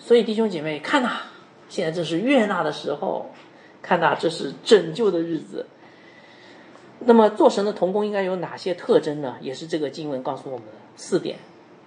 [0.00, 1.20] 所以弟兄姐妹，看呐。
[1.68, 3.30] 现在正是悦纳的时候，
[3.80, 5.66] 看呐，这是拯救的日子。
[6.98, 9.36] 那么做神的童工应该有哪些特征呢？
[9.40, 11.38] 也是这个经文告诉我们的四点：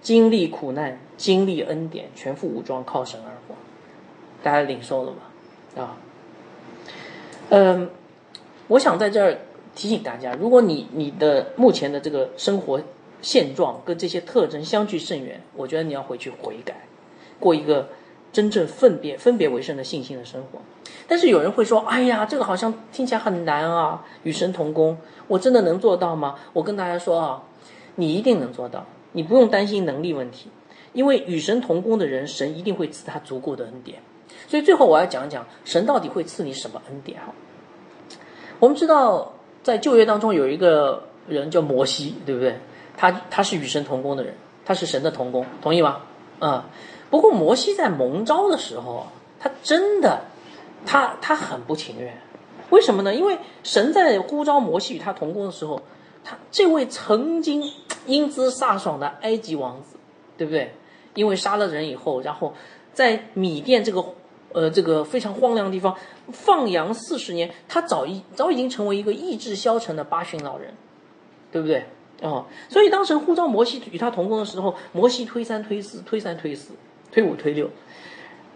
[0.06, 3.56] 经历苦难，经历恩典，全副武装，靠神而活。
[4.40, 5.82] 大家领受了吗？
[5.82, 5.96] 啊，
[7.48, 7.90] 嗯，
[8.68, 9.36] 我想在这儿
[9.74, 12.80] 提醒大家，如果你你的目前的这个生活
[13.20, 16.86] 现状跟这些特征相距甚远，我觉得你要回去悔改，
[17.40, 17.88] 过一个。
[18.32, 20.58] 真正分别分别为圣的信心的生活，
[21.08, 27.42] 但是有人会说：“哎呀，这个好像听起来很难啊，与神同工，我真的能做到吗？”我跟大家说啊，
[27.94, 28.84] 你一定能做到，
[29.16, 30.50] 你不用担心能力问题，
[30.92, 33.98] 因为与神同工的人，神一定会赐他足够的恩典。
[34.46, 37.32] 所以最后我要讲讲神到底会赐你什么恩典哈。
[38.58, 42.56] 我们知道在旧约当中有一个人叫摩西，对不对？
[42.94, 44.34] 他他是与神同工的人，
[44.66, 46.02] 他是神的同工，同意吗？
[46.40, 46.62] 嗯。
[47.08, 49.06] 不过摩西在蒙召的时候，
[49.40, 50.24] 他真的，
[50.84, 52.20] 他他很不情愿，
[52.68, 53.14] 为什么呢？
[53.14, 55.80] 因为神在呼召摩西与他同工的时候，
[56.26, 57.62] 他这位曾经
[58.06, 59.96] 英姿飒爽的埃及王子，
[60.36, 60.74] 对不对？
[61.14, 62.52] 因为杀了人以后，然后
[62.92, 64.04] 在米甸这个
[64.52, 65.96] 呃这个非常荒凉的地方
[66.32, 70.74] 放羊四十年，他早已早已经成为一个意志消沉的八旬老人，
[71.52, 71.86] 对不对？
[72.20, 76.72] 哦，所以当时呼召摩西与他同工的时候，摩西推三推四，推三推四。
[77.12, 77.70] 推五推六，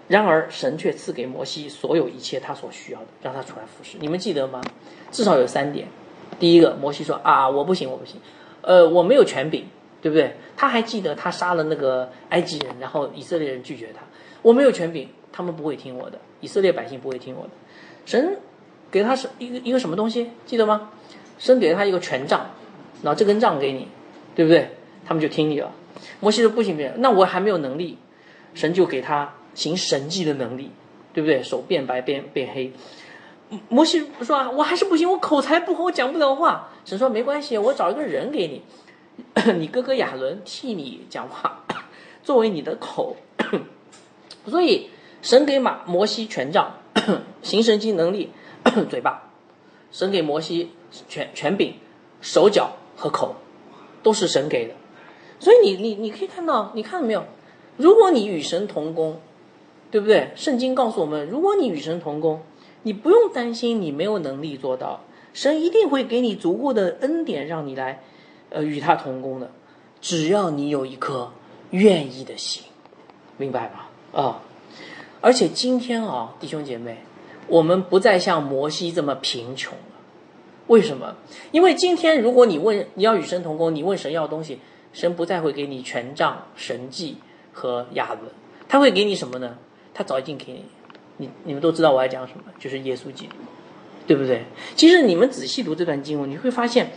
[0.09, 3.97] 然而神却赐给摩西所有一切他所需要的，让他出来服侍。
[4.01, 4.61] 你们记得吗？
[5.11, 5.87] 至少有三点。
[6.41, 8.17] 第一个，摩西说啊，我不行，我不行，
[8.63, 9.67] 呃，我没有权柄，
[10.03, 10.35] 对不对？
[10.57, 14.01] 他还记得他杀了那个埃及人，然后以色列人拒绝他，
[14.43, 17.51] 我没有权柄，他们不会听我的，以色列百姓不会听我的。
[18.07, 18.39] 神
[18.91, 20.31] 给他是一个一个什么东西？
[20.47, 20.91] 记得吗？
[21.39, 22.51] 神给了他一个权杖，
[23.03, 23.87] 然后这根杖给你，
[24.35, 24.71] 对不对？
[25.07, 25.73] 他们就听你了。
[26.21, 27.99] 摩西说不行不行，那我还没有能力。
[28.53, 30.71] 神就给他行神迹的能力，
[31.13, 31.43] 对不对？
[31.43, 32.73] 手变白变变黑。
[33.69, 36.69] 摩西说啊，我还是不行，我口才不好，我讲不了话。
[36.85, 38.63] 神说没关系，我找一个人给你，
[39.59, 41.65] 你哥哥亚伦替你讲话，
[42.23, 43.17] 作为你的口。
[44.47, 44.89] 所以
[45.21, 46.77] 神给马摩西权杖，
[47.43, 48.31] 行神迹能力，
[48.89, 49.31] 嘴巴；
[49.91, 50.71] 神给摩西
[51.09, 51.75] 权权柄，
[52.21, 53.37] 手脚和口，
[54.03, 54.75] 都是神给的。
[55.39, 57.25] 所以你你你可以看到，你看到没有？
[57.77, 59.21] 如果你与神同工，
[59.91, 60.31] 对不对？
[60.37, 62.43] 圣经告诉我们，如果你与神同工，
[62.83, 65.01] 你不用担心你没有能力做到，
[65.33, 68.03] 神一定会给你足够的恩典，让你来，
[68.51, 69.51] 呃，与他同工的。
[70.01, 71.33] 只要你有一颗
[71.71, 72.63] 愿意的心，
[73.37, 74.21] 明白吗？
[74.21, 74.43] 啊！
[75.21, 76.99] 而且今天啊，弟兄姐妹，
[77.47, 79.97] 我们不再像摩西这么贫穷了。
[80.67, 81.17] 为什么？
[81.53, 84.59] 因为今天如果你问你要与神同工，你问神要东西，
[84.93, 87.17] 神不再会给你权杖、神迹。
[87.53, 88.31] 和亚伦，
[88.69, 89.59] 他会给你什么呢？
[89.93, 90.65] 他早已经给你，
[91.21, 93.37] 你你们都知道我要讲什么，就是耶稣基督，
[94.07, 94.47] 对不对？
[94.75, 96.93] 其实你们仔细读这段经文，你会发现，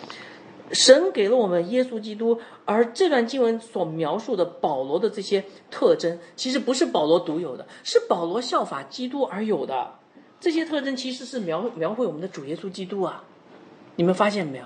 [0.72, 9.96] 神给了我们耶稣基督，而这段经文所描述的保罗的这些特征，其实不是保罗独有的，是保罗效法基督而有的。
[10.40, 13.24] 这些特征其实是描描绘我们的主耶稣基督啊，
[13.98, 14.66] 你们发现没有？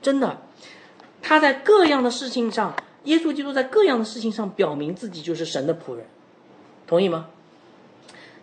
[0.00, 0.42] 真的，
[1.22, 2.74] 他在各样的事情上，
[3.04, 6.06] 耶稣基督在各样的事情上表明自己就是神的仆人，
[6.86, 7.28] 同意吗？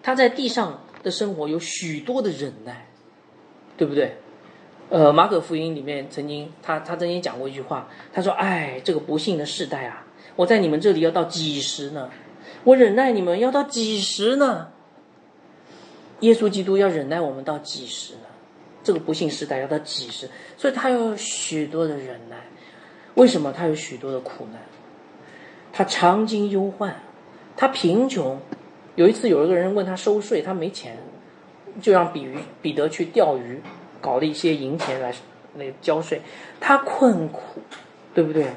[0.10, 2.88] 他在地上的生活有许多的忍耐，
[3.78, 4.16] 对不对？
[4.90, 10.04] 呃，马可福音里面曾经他他曾经讲过一句话，他说：“哎，这个不幸的世代啊，
[10.36, 12.10] 我在你们这里要到几时呢？
[12.64, 14.70] 我忍耐你们要到几时呢？
[16.22, 18.22] 耶稣基督要忍耐我们到几时呢？
[18.84, 20.28] 这个不幸时代要到几时？
[20.58, 22.38] 所以他有许多的忍耐。
[23.14, 24.60] 为什么他有许多的苦难？
[25.72, 26.96] 他常经忧患，
[27.56, 28.42] 他贫穷。
[29.00, 30.98] 有一次有一个人问他收税，他没钱，
[31.82, 33.62] 就让比鱼彼得去钓鱼。”
[34.02, 35.14] 搞了一些银钱来
[35.56, 36.22] 那个交税，
[36.58, 37.60] 他困苦，
[38.14, 38.48] 对不对？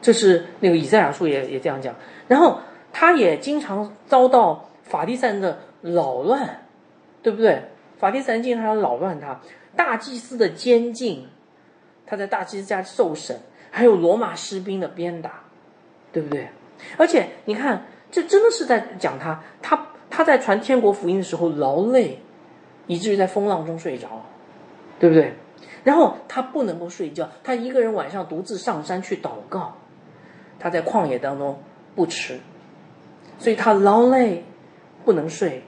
[0.00, 1.94] 这是那个以赛亚书也也这样讲。
[2.26, 2.58] 然后
[2.92, 6.66] 他也经常遭到法利赛人的扰乱，
[7.22, 7.62] 对不对？
[7.96, 9.40] 法利赛人经常扰乱他，
[9.76, 11.28] 大祭司的监禁，
[12.04, 13.38] 他在大祭司家受审，
[13.70, 15.44] 还有罗马士兵的鞭打，
[16.12, 16.48] 对不对？
[16.96, 17.86] 而且你看，
[18.16, 22.18] 这真的是在讲他，他他在传天国福音的时候劳累，
[22.86, 24.24] 以至于在风浪中睡着。
[24.98, 25.34] 对不对？
[25.84, 29.76] 然后他不能够睡觉，他一个人晚上独自上山去祷告，
[30.58, 31.60] 他在旷野当中
[31.94, 32.40] 不吃，
[33.38, 34.42] 所以他劳累
[35.04, 35.62] 不能睡，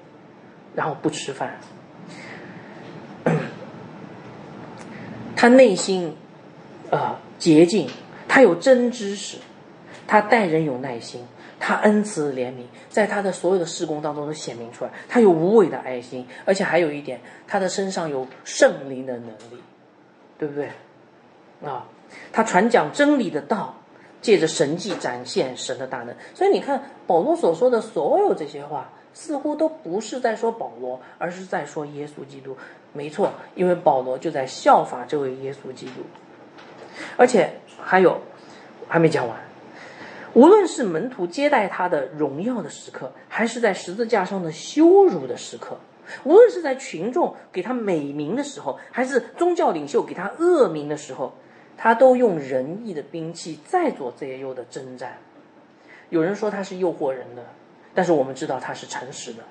[0.75, 1.59] 然后不吃饭。
[5.37, 6.17] 他内心
[6.91, 7.91] 啊洁净，
[8.27, 9.37] 他有真知识，
[10.07, 11.23] 他待人有耐心。
[11.61, 14.91] 他恩慈怜悯，在他的所有的事工当中都显明出来。
[15.09, 19.63] 他有无畏的爱心，而且还有一点，他的身上有圣灵的能力，
[20.39, 20.71] 对不对？
[21.65, 21.87] 啊，
[22.33, 23.75] 他传讲真理的道，
[24.23, 26.15] 借着神迹展现神的大能。
[26.35, 32.57] 所以你看，保罗所说的所有这些话，似乎都不是在说保罗，而是在说耶稣基督。
[32.93, 36.03] 没错，因为保罗就在效法这位耶稣基督。
[37.17, 37.51] 而且
[37.81, 38.21] 还有，
[38.89, 39.48] 还没讲完。
[40.39, 45.75] 无论是门徒接待他的荣耀的时刻，还是在十字架上的羞辱的时刻；
[46.23, 51.35] 无论是在群众给他美名的时候，还是宗教领袖给他恶名的时候，
[51.77, 55.19] 他都用仁义的兵器在做这忧的征战。
[56.09, 57.43] 有人说他是诱惑人的，
[57.93, 59.43] 但是我们知道他是诚实的。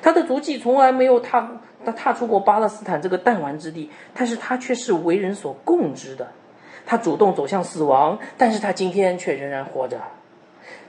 [0.00, 6.28] 他的足迹从来没有踏他踏出过巴勒斯坦这个弹丸之地，但是他却是为人所共知的。
[6.86, 10.00] 他主动走向死亡，但是他今天却仍然活着。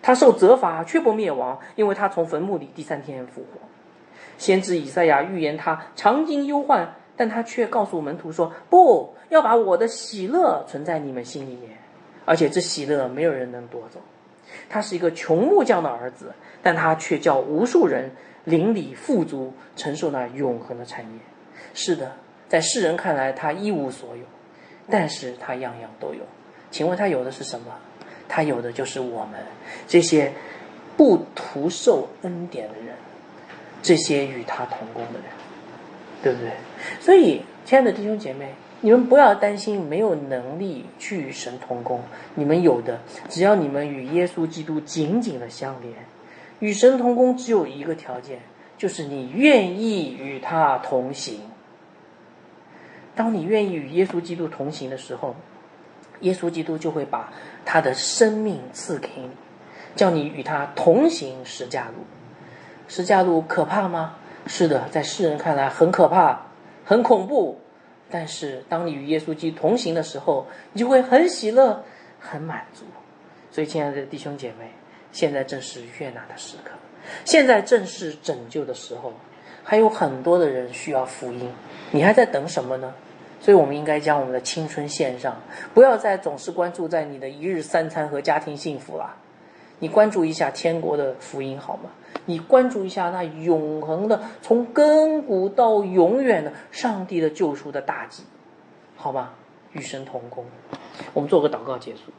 [0.02, 3.60] 他受责罚却不灭亡，因为他从坟墓里第三天复活。
[4.38, 11.78] 先知以赛亚预言他常经忧患，但他却告诉门徒说：“不要把我的喜乐存在你们心里面，
[12.26, 14.00] 而且这喜乐没有人能夺走。”
[14.70, 18.12] 他是一个穷木匠的儿子，但他却叫无数人
[18.45, 21.20] 邻里富足，承受那永恒的产业。
[21.74, 22.14] 是的，
[22.48, 24.24] 在世人看来他一无所有，
[24.89, 26.22] 但是他样样都有。
[26.70, 27.74] 请问他有的是什么？
[28.28, 29.39] 他有的就是我们
[29.88, 30.34] 这些
[30.95, 32.95] 不图受恩典的人，
[33.82, 35.23] 这些与他同工的人，
[36.23, 36.51] 对不对？
[36.99, 42.01] 所以，亲爱的弟兄姐妹，你们不要担心没有能力去与神同工，
[42.36, 42.99] 你们有的，
[43.30, 45.93] 只要你们与耶稣基督紧紧的相连，
[46.59, 48.39] 与神同工只有一个条件，
[48.78, 51.41] 就是你愿意与他同行。
[53.15, 55.36] 当你愿意与耶稣基督同行的时候，
[56.22, 57.32] 耶稣基督就会把。
[57.70, 59.30] 他的生命赐给你，
[59.93, 62.05] 叫你与他同行十架路。
[62.88, 64.15] 十架路可怕吗？
[64.45, 66.43] 是的，在世人看来很可怕，
[66.86, 67.59] 很恐怖。
[68.09, 71.84] 但是当你与耶稣基督同行的时候，你就会很喜乐，
[72.22, 72.86] 很满足。
[73.51, 74.72] 所以，亲爱的弟兄姐妹，
[75.11, 76.72] 现在正是悦纳的时刻，
[77.26, 79.11] 现在正是拯救的时候。
[79.65, 81.51] 还有很多的人需要福音，
[81.91, 82.93] 你还在等什么呢？
[83.40, 85.42] 所以，我们应该将我们的青春献上，
[85.74, 89.16] 不要再总是关注在你的一日三餐和家庭幸福了。
[89.80, 91.92] 你关注一下天国的福音好吗？
[92.26, 98.24] 你关注一下那永恒的、从亘古到永远的上帝的救赎的大计，
[98.96, 99.30] 好吗？
[99.74, 100.44] 与神同工。
[101.14, 102.12] 我们做个祷告结束。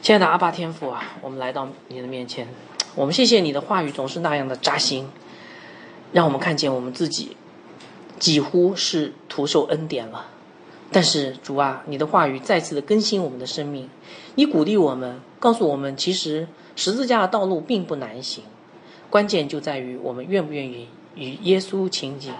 [0.00, 2.46] 亲爱的阿爸天父啊，我们来到你的面前，
[2.94, 5.10] 我们谢谢你的话语总是那样的扎心，
[6.12, 7.36] 让我们看见我们自己。
[8.18, 10.26] 几乎是徒受恩典了，
[10.92, 13.88] 但是主啊，你的话语再次的更新我们的生命，
[14.36, 16.46] 你鼓励我们，告诉我们，其实
[16.76, 18.44] 十字架的道路并不难行，
[19.10, 22.32] 关键就在于我们愿不愿意与耶稣亲近，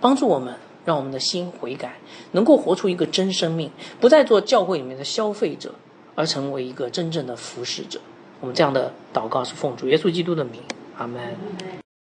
[0.00, 1.98] 帮助我们，让我们的心悔改，
[2.30, 5.74] 能够活出一个真生命，不再做教会里面的消费者，
[6.14, 8.00] 而成为一个真正的服侍者。
[8.40, 10.60] 我们这样的祷告是奉主耶稣基督的名，
[10.96, 11.81] 阿门。